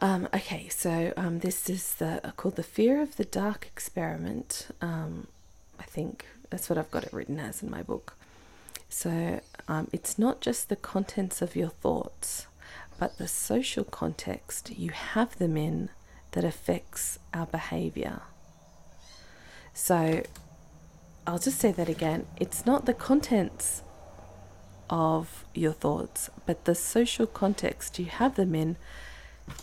Um, 0.00 0.28
okay, 0.34 0.68
so 0.68 1.12
um, 1.16 1.40
this 1.40 1.68
is 1.68 1.94
the 1.94 2.26
uh, 2.26 2.30
called 2.32 2.56
the 2.56 2.62
Fear 2.62 3.02
of 3.02 3.16
the 3.16 3.24
Dark 3.24 3.66
experiment. 3.66 4.68
Um, 4.80 5.26
I 5.78 5.84
think 5.84 6.26
that's 6.50 6.68
what 6.68 6.78
I've 6.78 6.90
got 6.90 7.04
it 7.04 7.12
written 7.12 7.38
as 7.38 7.62
in 7.62 7.70
my 7.70 7.82
book. 7.82 8.14
So 8.88 9.40
um, 9.68 9.88
it's 9.92 10.18
not 10.18 10.40
just 10.40 10.68
the 10.68 10.76
contents 10.76 11.40
of 11.42 11.56
your 11.56 11.68
thoughts, 11.68 12.46
but 12.98 13.18
the 13.18 13.28
social 13.28 13.84
context 13.84 14.70
you 14.70 14.90
have 14.90 15.38
them 15.38 15.56
in 15.56 15.90
that 16.32 16.44
affects 16.44 17.18
our 17.32 17.46
behavior. 17.46 18.22
So 19.74 20.22
I'll 21.26 21.38
just 21.38 21.58
say 21.58 21.72
that 21.72 21.88
again. 21.88 22.26
It's 22.38 22.66
not 22.66 22.86
the 22.86 22.94
contents 22.94 23.82
of 24.90 25.44
your 25.54 25.72
thoughts, 25.72 26.28
but 26.44 26.64
the 26.64 26.74
social 26.74 27.26
context 27.26 27.98
you 27.98 28.06
have 28.06 28.34
them 28.34 28.54
in 28.54 28.76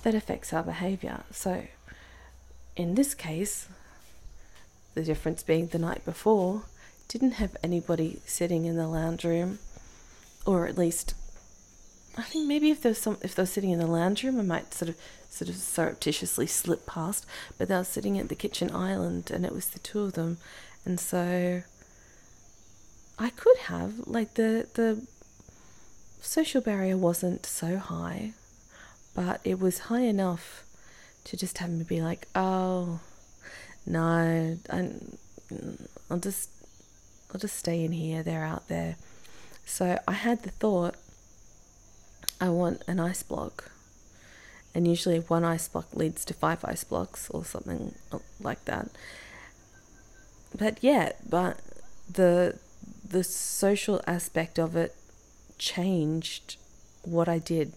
that 0.04 0.16
affects 0.16 0.54
our 0.54 0.64
behavior. 0.64 1.24
So, 1.32 1.66
in 2.76 2.96
this 2.96 3.14
case, 3.14 3.68
the 4.94 5.04
difference 5.04 5.44
being 5.44 5.68
the 5.68 5.80
night 5.80 6.04
before 6.06 6.64
didn't 7.08 7.32
have 7.32 7.58
anybody 7.64 8.22
sitting 8.26 8.66
in 8.66 8.76
the 8.76 8.88
lounge 8.88 9.24
room, 9.24 9.60
or 10.46 10.68
at 10.68 10.78
least, 10.78 11.14
I 12.18 12.24
think 12.24 12.48
maybe 12.48 12.70
if 12.70 12.82
there 12.82 12.94
some, 12.94 13.18
if 13.22 13.36
they 13.36 13.44
were 13.44 13.48
sitting 13.48 13.72
in 13.72 13.80
the 13.80 13.88
lounge 13.88 14.24
room, 14.24 14.40
I 14.40 14.44
might 14.44 14.74
sort 14.74 14.90
of, 14.90 14.96
sort 15.30 15.50
of 15.50 15.56
surreptitiously 15.56 16.48
slip 16.48 16.86
past. 16.86 17.26
But 17.58 17.68
they 17.68 17.76
were 17.76 17.84
sitting 17.84 18.20
at 18.20 18.30
the 18.30 18.36
kitchen 18.36 18.72
island, 18.72 19.32
and 19.32 19.46
it 19.46 19.54
was 19.54 19.70
the 19.70 19.80
two 19.80 20.02
of 20.02 20.14
them, 20.14 20.38
and 20.86 21.00
so 21.00 21.64
I 23.18 23.30
could 23.32 23.58
have 23.58 24.08
like 24.08 24.36
the 24.36 24.68
the 24.74 25.06
social 26.22 26.62
barrier 26.62 26.98
wasn't 26.98 27.46
so 27.46 27.78
high, 27.78 28.34
but 29.20 29.42
it 29.44 29.60
was 29.60 29.80
high 29.80 30.04
enough 30.04 30.64
to 31.26 31.36
just 31.36 31.58
have 31.58 31.70
me 31.70 31.84
be 31.84 32.02
like, 32.02 32.26
oh, 32.36 33.02
no, 33.86 34.58
I, 34.70 34.92
I'll 36.10 36.20
just 36.20 36.50
I'll 37.30 37.40
just 37.42 37.58
stay 37.58 37.84
in 37.84 37.92
here. 37.92 38.24
They're 38.24 38.46
out 38.46 38.70
there. 38.70 38.96
So 39.66 40.00
I 40.08 40.14
had 40.14 40.44
the 40.44 40.52
thought, 40.52 40.96
I 42.40 42.48
want 42.48 42.82
an 42.88 43.02
ice 43.02 43.22
block. 43.22 43.72
And 44.74 44.88
usually 44.88 45.20
one 45.20 45.44
ice 45.44 45.68
block 45.68 45.94
leads 45.94 46.24
to 46.24 46.34
five 46.34 46.64
ice 46.64 46.86
blocks 46.86 47.30
or 47.30 47.44
something 47.44 47.96
like 48.40 48.64
that. 48.66 48.88
But 50.58 50.78
yeah, 50.80 51.12
but 51.30 51.60
the 52.10 52.58
the 53.06 53.26
social 53.26 54.00
aspect 54.08 54.58
of 54.58 54.78
it 54.78 54.96
changed 55.58 56.56
what 57.04 57.28
I 57.28 57.40
did. 57.40 57.74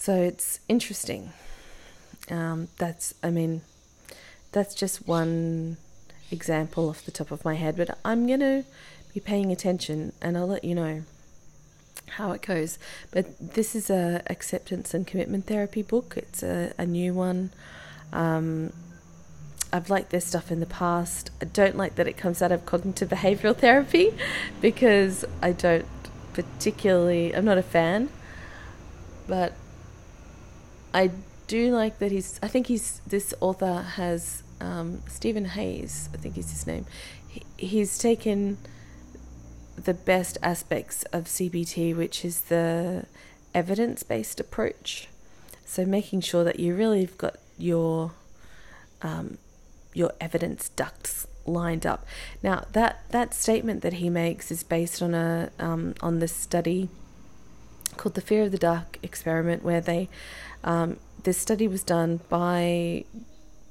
So 0.00 0.14
it's 0.14 0.60
interesting. 0.66 1.34
Um, 2.30 2.68
that's, 2.78 3.12
I 3.22 3.28
mean, 3.28 3.60
that's 4.50 4.74
just 4.74 5.06
one 5.06 5.76
example 6.30 6.88
off 6.88 7.04
the 7.04 7.10
top 7.10 7.30
of 7.30 7.44
my 7.44 7.56
head, 7.56 7.76
but 7.76 7.98
I'm 8.02 8.26
going 8.26 8.40
to 8.40 8.64
be 9.12 9.20
paying 9.20 9.52
attention 9.52 10.14
and 10.22 10.38
I'll 10.38 10.46
let 10.46 10.64
you 10.64 10.74
know 10.74 11.02
how 12.12 12.32
it 12.32 12.40
goes. 12.40 12.78
But 13.10 13.26
this 13.38 13.74
is 13.74 13.90
a 13.90 14.22
acceptance 14.30 14.94
and 14.94 15.06
commitment 15.06 15.46
therapy 15.46 15.82
book. 15.82 16.14
It's 16.16 16.42
a, 16.42 16.72
a 16.78 16.86
new 16.86 17.12
one. 17.12 17.50
Um, 18.10 18.72
I've 19.70 19.90
liked 19.90 20.08
this 20.08 20.24
stuff 20.24 20.50
in 20.50 20.60
the 20.60 20.66
past. 20.66 21.30
I 21.42 21.44
don't 21.44 21.76
like 21.76 21.96
that 21.96 22.08
it 22.08 22.16
comes 22.16 22.40
out 22.40 22.52
of 22.52 22.64
cognitive 22.64 23.10
behavioral 23.10 23.54
therapy 23.54 24.14
because 24.62 25.26
I 25.42 25.52
don't 25.52 25.84
particularly, 26.32 27.36
I'm 27.36 27.44
not 27.44 27.58
a 27.58 27.62
fan, 27.62 28.08
but 29.28 29.52
I 30.92 31.10
do 31.46 31.74
like 31.74 31.98
that 31.98 32.12
he's, 32.12 32.38
I 32.42 32.48
think 32.48 32.66
he's, 32.66 33.00
this 33.06 33.34
author 33.40 33.82
has, 33.96 34.42
um, 34.60 35.02
Steven 35.08 35.46
Hayes, 35.46 36.08
I 36.14 36.16
think 36.16 36.36
is 36.36 36.50
his 36.50 36.66
name, 36.66 36.86
he, 37.28 37.42
he's 37.56 37.98
taken 37.98 38.58
the 39.76 39.94
best 39.94 40.38
aspects 40.42 41.04
of 41.04 41.24
CBT, 41.24 41.96
which 41.96 42.24
is 42.24 42.42
the 42.42 43.06
evidence 43.54 44.02
based 44.02 44.40
approach. 44.40 45.08
So 45.64 45.84
making 45.84 46.22
sure 46.22 46.44
that 46.44 46.60
you 46.60 46.74
really 46.74 47.00
have 47.02 47.16
got 47.16 47.36
your 47.56 48.12
um, 49.02 49.38
your 49.94 50.12
evidence 50.20 50.68
ducts 50.70 51.26
lined 51.46 51.86
up. 51.86 52.06
Now 52.42 52.64
that 52.72 53.04
that 53.10 53.34
statement 53.34 53.82
that 53.82 53.94
he 53.94 54.10
makes 54.10 54.50
is 54.50 54.62
based 54.62 55.00
on 55.02 55.14
a 55.14 55.50
um, 55.58 55.94
on 56.00 56.18
this 56.18 56.34
study 56.34 56.88
called 57.96 58.14
the 58.14 58.20
Fear 58.20 58.44
of 58.44 58.52
the 58.52 58.58
Dark 58.58 58.98
experiment, 59.02 59.62
where 59.62 59.80
they 59.80 60.08
um, 60.64 60.98
this 61.22 61.38
study 61.38 61.68
was 61.68 61.82
done 61.82 62.20
by 62.28 63.04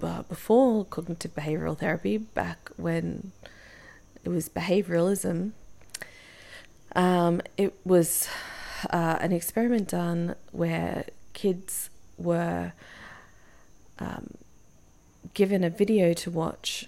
uh, 0.02 0.24
before 0.24 0.86
cognitive 0.86 1.36
behavioral 1.36 1.78
therapy, 1.78 2.18
back 2.18 2.70
when 2.78 3.32
it 4.24 4.30
was 4.30 4.50
behavioralism. 4.50 5.52
Um, 6.96 7.42
it 7.58 7.76
was 7.86 8.28
uh, 8.90 9.18
an 9.20 9.32
experiment 9.32 9.90
done 9.90 10.36
where 10.52 11.06
kids 11.34 11.90
were 12.18 12.74
um, 14.00 14.36
given 15.34 15.64
a 15.64 15.70
video 15.70 16.14
to 16.14 16.32
watch 16.32 16.88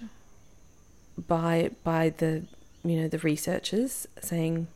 by 1.16 1.70
by 1.84 2.08
the 2.08 2.44
you 2.84 2.96
know 2.96 3.08
the 3.08 3.18
researchers 3.18 4.06
saying 4.20 4.66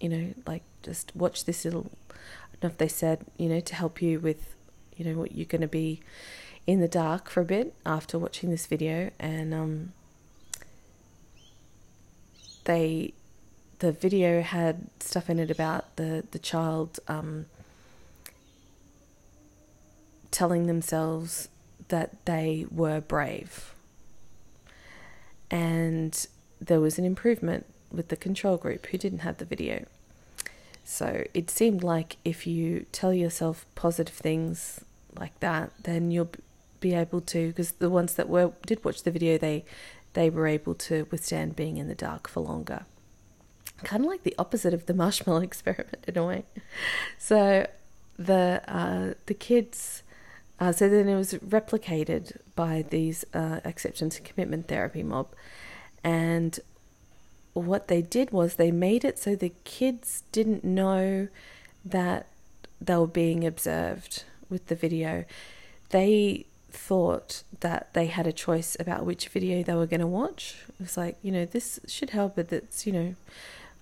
you 0.00 0.08
know 0.08 0.34
like 0.46 0.62
just 0.82 1.14
watch 1.14 1.44
this 1.44 1.64
little 1.64 1.90
I 2.10 2.14
don't 2.60 2.64
know 2.64 2.68
if 2.68 2.78
they 2.78 2.88
said 2.88 3.24
you 3.36 3.48
know 3.48 3.60
to 3.60 3.74
help 3.74 4.02
you 4.02 4.20
with 4.20 4.54
you 4.96 5.04
know 5.04 5.18
what 5.18 5.32
you're 5.32 5.46
going 5.46 5.62
to 5.62 5.68
be 5.68 6.00
in 6.66 6.80
the 6.80 6.88
dark 6.88 7.28
for 7.28 7.40
a 7.40 7.44
bit 7.44 7.74
after 7.84 8.18
watching 8.18 8.50
this 8.50 8.66
video 8.66 9.10
and 9.18 9.52
um 9.52 9.92
they 12.64 13.12
the 13.80 13.92
video 13.92 14.40
had 14.40 14.86
stuff 15.00 15.28
in 15.28 15.38
it 15.38 15.50
about 15.50 15.96
the 15.96 16.24
the 16.30 16.38
child 16.38 17.00
um 17.08 17.46
telling 20.34 20.66
themselves 20.66 21.48
that 21.88 22.24
they 22.24 22.66
were 22.70 23.00
brave. 23.00 23.72
And 25.48 26.26
there 26.60 26.80
was 26.80 26.98
an 26.98 27.04
improvement 27.04 27.66
with 27.96 28.08
the 28.08 28.16
control 28.16 28.56
group 28.56 28.86
who 28.86 28.98
didn't 28.98 29.20
have 29.20 29.38
the 29.38 29.44
video. 29.44 29.86
So 30.84 31.24
it 31.32 31.50
seemed 31.50 31.82
like 31.82 32.18
if 32.24 32.46
you 32.46 32.86
tell 32.92 33.14
yourself 33.14 33.64
positive 33.74 34.14
things 34.14 34.84
like 35.18 35.38
that, 35.40 35.70
then 35.82 36.10
you'll 36.10 36.32
be 36.80 36.94
able 36.94 37.20
to. 37.22 37.48
Because 37.48 37.72
the 37.72 37.90
ones 37.90 38.14
that 38.14 38.28
were 38.28 38.52
did 38.66 38.84
watch 38.84 39.02
the 39.02 39.10
video, 39.10 39.38
they 39.38 39.64
they 40.12 40.30
were 40.30 40.46
able 40.46 40.74
to 40.74 41.06
withstand 41.10 41.56
being 41.56 41.78
in 41.78 41.88
the 41.88 41.94
dark 41.94 42.28
for 42.28 42.40
longer. 42.40 42.84
Kind 43.82 44.04
of 44.04 44.10
like 44.10 44.22
the 44.22 44.34
opposite 44.38 44.74
of 44.74 44.86
the 44.86 44.94
marshmallow 45.02 45.40
experiment 45.40 46.04
in 46.06 46.18
a 46.18 46.26
way. 46.26 46.44
So 47.18 47.66
the 48.18 48.62
uh, 48.68 49.14
the 49.26 49.34
kids 49.34 50.02
uh, 50.60 50.72
so 50.72 50.88
then 50.88 51.08
it 51.08 51.16
was 51.16 51.34
replicated 51.34 52.36
by 52.54 52.84
these 52.88 53.24
uh, 53.34 53.60
acceptance 53.64 54.16
and 54.16 54.24
commitment 54.24 54.68
therapy 54.68 55.02
mob. 55.02 55.28
And 56.02 56.58
what 57.54 57.88
they 57.88 58.02
did 58.02 58.30
was 58.30 58.54
they 58.54 58.70
made 58.70 59.04
it 59.04 59.18
so 59.18 59.34
the 59.34 59.52
kids 59.64 60.22
didn't 60.32 60.64
know 60.64 61.28
that 61.84 62.26
they 62.80 62.96
were 62.96 63.06
being 63.06 63.46
observed 63.46 64.24
with 64.50 64.66
the 64.66 64.74
video. 64.74 65.24
They 65.90 66.46
thought 66.70 67.44
that 67.60 67.92
they 67.94 68.06
had 68.06 68.26
a 68.26 68.32
choice 68.32 68.76
about 68.78 69.06
which 69.06 69.28
video 69.28 69.62
they 69.62 69.74
were 69.74 69.86
going 69.86 70.00
to 70.00 70.06
watch. 70.06 70.56
It 70.68 70.82
was 70.82 70.96
like, 70.96 71.16
you 71.22 71.30
know, 71.30 71.44
this 71.44 71.78
should 71.86 72.10
help, 72.10 72.36
but 72.36 72.52
it's, 72.52 72.86
you 72.86 72.92
know, 72.92 73.14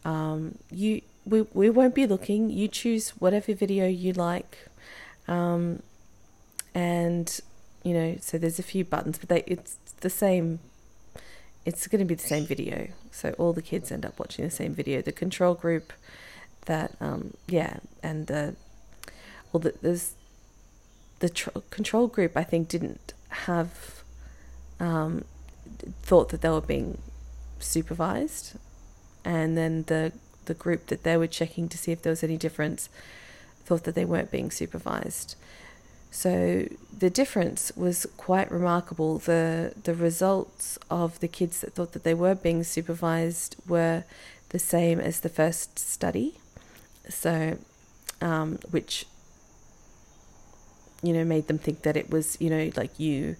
um, 0.04 0.58
you 0.70 1.02
we 1.24 1.42
we 1.52 1.70
won't 1.70 1.94
be 1.94 2.06
looking. 2.06 2.50
You 2.50 2.68
choose 2.68 3.10
whatever 3.10 3.54
video 3.54 3.86
you 3.86 4.12
like. 4.12 4.58
Um, 5.28 5.82
and 6.74 7.40
you 7.84 7.94
know, 7.94 8.16
so 8.20 8.38
there's 8.38 8.58
a 8.58 8.62
few 8.62 8.84
buttons, 8.84 9.18
but 9.18 9.28
they 9.28 9.44
it's 9.46 9.76
the 10.00 10.10
same. 10.10 10.60
It's 11.64 11.86
going 11.86 12.00
to 12.00 12.04
be 12.04 12.14
the 12.14 12.22
same 12.22 12.44
video, 12.44 12.88
so 13.10 13.34
all 13.38 13.52
the 13.52 13.62
kids 13.62 13.92
end 13.92 14.04
up 14.04 14.18
watching 14.18 14.44
the 14.44 14.50
same 14.50 14.74
video. 14.74 15.00
The 15.00 15.12
control 15.12 15.54
group, 15.54 15.92
that 16.66 16.96
um, 17.00 17.34
yeah, 17.46 17.78
and 18.02 18.26
the 18.26 18.56
well, 19.52 19.60
the, 19.60 19.74
there's 19.80 20.14
the 21.20 21.28
tr- 21.28 21.50
control 21.70 22.08
group. 22.08 22.36
I 22.36 22.42
think 22.42 22.68
didn't 22.68 23.14
have 23.28 24.02
um, 24.80 25.24
thought 26.02 26.30
that 26.30 26.40
they 26.40 26.48
were 26.48 26.60
being 26.60 26.98
supervised, 27.60 28.56
and 29.24 29.56
then 29.56 29.84
the 29.84 30.12
the 30.46 30.54
group 30.54 30.86
that 30.86 31.04
they 31.04 31.16
were 31.16 31.28
checking 31.28 31.68
to 31.68 31.78
see 31.78 31.92
if 31.92 32.02
there 32.02 32.10
was 32.10 32.24
any 32.24 32.36
difference 32.36 32.88
thought 33.64 33.84
that 33.84 33.94
they 33.94 34.04
weren't 34.04 34.30
being 34.30 34.50
supervised. 34.50 35.36
So 36.12 36.68
the 36.96 37.08
difference 37.08 37.72
was 37.74 38.06
quite 38.18 38.52
remarkable. 38.52 39.18
The 39.18 39.72
the 39.82 39.94
results 39.94 40.78
of 40.90 41.18
the 41.20 41.26
kids 41.26 41.62
that 41.62 41.72
thought 41.72 41.92
that 41.92 42.04
they 42.04 42.12
were 42.12 42.34
being 42.34 42.62
supervised 42.64 43.56
were 43.66 44.04
the 44.50 44.58
same 44.58 45.00
as 45.00 45.20
the 45.20 45.30
first 45.30 45.78
study. 45.78 46.34
So, 47.08 47.56
um, 48.20 48.58
which 48.70 49.06
you 51.02 51.14
know 51.14 51.24
made 51.24 51.48
them 51.48 51.58
think 51.58 51.80
that 51.80 51.96
it 51.96 52.10
was 52.10 52.36
you 52.38 52.50
know 52.50 52.70
like 52.76 53.00
you 53.00 53.36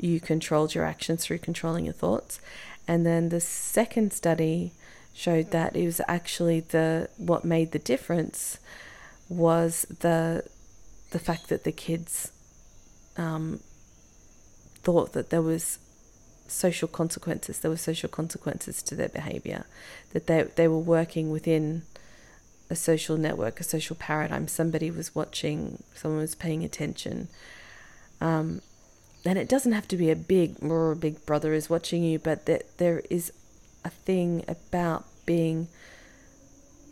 you 0.00 0.18
controlled 0.18 0.74
your 0.74 0.84
actions 0.84 1.24
through 1.24 1.38
controlling 1.38 1.84
your 1.84 1.94
thoughts, 1.94 2.40
and 2.88 3.06
then 3.06 3.28
the 3.28 3.40
second 3.40 4.12
study 4.12 4.72
showed 5.14 5.52
that 5.52 5.76
it 5.76 5.84
was 5.84 6.00
actually 6.08 6.60
the 6.60 7.08
what 7.16 7.44
made 7.44 7.70
the 7.70 7.78
difference 7.78 8.58
was 9.28 9.86
the 10.00 10.42
the 11.10 11.18
fact 11.18 11.48
that 11.48 11.64
the 11.64 11.72
kids 11.72 12.32
um, 13.16 13.60
thought 14.82 15.12
that 15.12 15.30
there 15.30 15.42
was 15.42 15.78
social 16.46 16.88
consequences. 16.88 17.60
There 17.60 17.70
were 17.70 17.76
social 17.76 18.08
consequences 18.08 18.82
to 18.82 18.94
their 18.94 19.08
behavior, 19.08 19.66
that 20.12 20.26
they 20.26 20.42
they 20.42 20.68
were 20.68 20.78
working 20.78 21.30
within 21.30 21.82
a 22.70 22.76
social 22.76 23.16
network, 23.16 23.60
a 23.60 23.64
social 23.64 23.96
paradigm. 23.96 24.48
Somebody 24.48 24.90
was 24.90 25.14
watching, 25.14 25.82
someone 25.94 26.20
was 26.20 26.34
paying 26.34 26.64
attention. 26.64 27.28
Um, 28.20 28.60
and 29.24 29.38
it 29.38 29.48
doesn't 29.48 29.72
have 29.72 29.88
to 29.88 29.96
be 29.96 30.10
a 30.10 30.16
big 30.16 30.56
or 30.62 30.92
a 30.92 30.96
big 30.96 31.24
brother 31.26 31.52
is 31.52 31.70
watching 31.70 32.02
you, 32.02 32.18
but 32.18 32.46
that 32.46 32.78
there 32.78 33.02
is 33.10 33.32
a 33.84 33.90
thing 33.90 34.44
about 34.46 35.04
being 35.26 35.68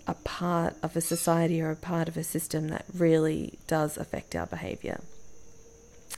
a 0.07 0.15
part 0.15 0.75
of 0.83 0.97
a 0.97 1.01
society 1.01 1.61
or 1.61 1.71
a 1.71 1.77
part 1.77 2.09
of 2.09 2.17
a 2.17 2.25
system 2.25 2.69
that 2.69 2.85
really 2.95 3.59
does 3.67 3.97
affect 3.97 4.37
our 4.37 4.47
behavior. 4.47 5.01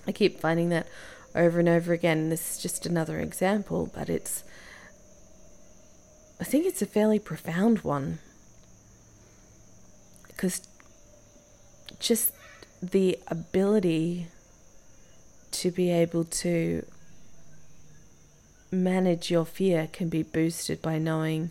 I 0.07 0.13
keep 0.13 0.41
finding 0.41 0.69
that 0.71 0.87
over 1.35 1.59
and 1.59 1.69
over 1.69 1.93
again. 1.93 2.29
This 2.29 2.57
is 2.57 2.63
just 2.63 2.87
another 2.87 3.19
example, 3.21 3.91
but 3.95 4.09
it's, 4.09 4.45
I 6.41 6.45
think 6.45 6.67
it's 6.67 6.83
a 6.83 6.87
fairly 6.87 7.19
profound 7.19 7.81
one. 7.81 8.19
Because 10.27 10.67
just 11.99 12.33
the 12.83 13.19
ability 13.29 14.29
to 15.51 15.71
be 15.71 15.91
able 15.91 16.25
to 16.25 16.85
manage 18.71 19.31
your 19.31 19.45
fear 19.45 19.89
can 19.93 20.09
be 20.09 20.23
boosted 20.23 20.81
by 20.83 20.99
knowing 20.99 21.51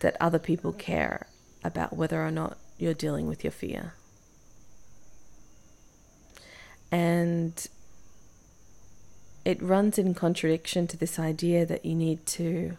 that 0.00 0.16
other 0.20 0.38
people 0.38 0.72
care 0.72 1.26
about 1.64 1.96
whether 1.96 2.24
or 2.24 2.30
not 2.30 2.56
you're 2.78 2.94
dealing 2.94 3.26
with 3.26 3.44
your 3.44 3.50
fear. 3.50 3.94
And 6.90 7.66
it 9.44 9.62
runs 9.62 9.98
in 9.98 10.14
contradiction 10.14 10.86
to 10.86 10.96
this 10.96 11.18
idea 11.18 11.66
that 11.66 11.84
you 11.84 11.94
need 11.94 12.24
to 12.26 12.76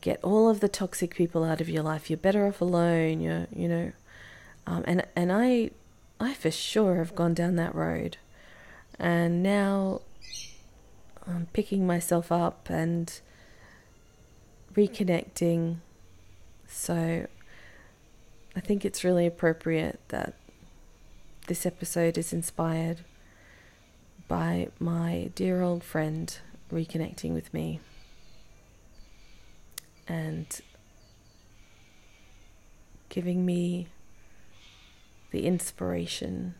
get 0.00 0.22
all 0.22 0.48
of 0.48 0.60
the 0.60 0.68
toxic 0.68 1.14
people 1.14 1.44
out 1.44 1.60
of 1.60 1.68
your 1.68 1.82
life. 1.82 2.08
You're 2.08 2.16
better 2.16 2.46
off 2.46 2.60
alone. 2.60 3.20
You're, 3.20 3.46
you 3.54 3.68
know, 3.68 3.92
um, 4.66 4.84
and 4.86 5.06
and 5.14 5.32
I, 5.32 5.70
I 6.18 6.34
for 6.34 6.50
sure 6.50 6.96
have 6.96 7.14
gone 7.14 7.34
down 7.34 7.56
that 7.56 7.74
road, 7.74 8.16
and 8.98 9.42
now 9.42 10.02
I'm 11.26 11.46
picking 11.52 11.86
myself 11.86 12.30
up 12.30 12.68
and 12.70 13.20
reconnecting 14.74 15.78
so 16.68 17.26
I 18.54 18.60
think 18.60 18.84
it's 18.84 19.04
really 19.04 19.26
appropriate 19.26 20.00
that 20.08 20.34
this 21.46 21.66
episode 21.66 22.18
is 22.18 22.32
inspired 22.32 23.00
by 24.28 24.68
my 24.80 25.30
dear 25.34 25.62
old 25.62 25.84
friend 25.84 26.36
reconnecting 26.72 27.32
with 27.32 27.52
me 27.54 27.80
and 30.08 30.60
giving 33.08 33.46
me 33.46 33.88
the 35.30 35.46
inspiration 35.46 36.54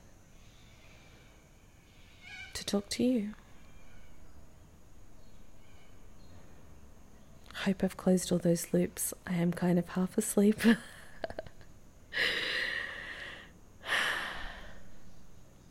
to 2.53 2.65
talk 2.65 2.89
to 2.91 3.05
you. 3.05 3.35
Hope 7.67 7.83
I've 7.83 7.97
closed 7.97 8.31
all 8.31 8.39
those 8.39 8.73
loops. 8.73 9.13
I 9.27 9.35
am 9.35 9.53
kind 9.53 9.77
of 9.77 9.89
half 9.89 10.17
asleep. 10.17 10.61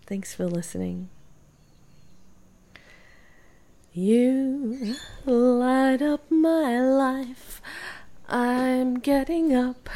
Thanks 0.06 0.36
for 0.36 0.46
listening. 0.46 1.08
You 3.94 4.98
light 5.26 6.02
up 6.02 6.30
my 6.30 6.82
life. 6.82 7.62
I'm 8.28 9.00
getting 9.00 9.56
up 9.56 9.90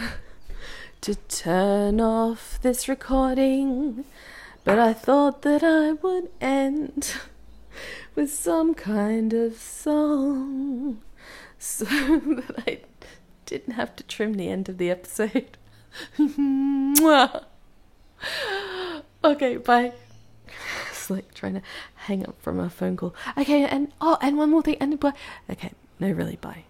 to 1.01 1.15
turn 1.15 1.99
off 1.99 2.59
this 2.61 2.87
recording, 2.87 4.05
but 4.63 4.79
I 4.79 4.93
thought 4.93 5.41
that 5.41 5.65
I 5.65 5.91
would 5.91 6.29
end 6.39 7.13
with 8.15 8.31
some 8.31 8.73
kind 8.73 9.33
of 9.33 9.57
song 9.57 11.01
so 11.59 11.85
that 11.85 12.63
I 12.65 12.79
didn't 13.45 13.73
have 13.73 13.95
to 13.97 14.03
trim 14.03 14.33
the 14.33 14.49
end 14.49 14.69
of 14.69 14.77
the 14.77 14.89
episode. 14.89 15.57
okay, 19.23 19.57
bye. 19.57 19.93
It's 20.89 21.09
like 21.09 21.33
trying 21.33 21.55
to 21.55 21.61
hang 21.95 22.27
up 22.27 22.41
from 22.41 22.59
a 22.59 22.69
phone 22.69 22.97
call. 22.97 23.15
Okay, 23.37 23.63
and 23.63 23.91
oh, 24.01 24.17
and 24.21 24.37
one 24.37 24.49
more 24.49 24.61
thing, 24.61 24.75
and 24.79 24.99
bye. 24.99 25.13
Okay, 25.49 25.71
no, 25.99 26.11
really, 26.11 26.35
bye. 26.35 26.65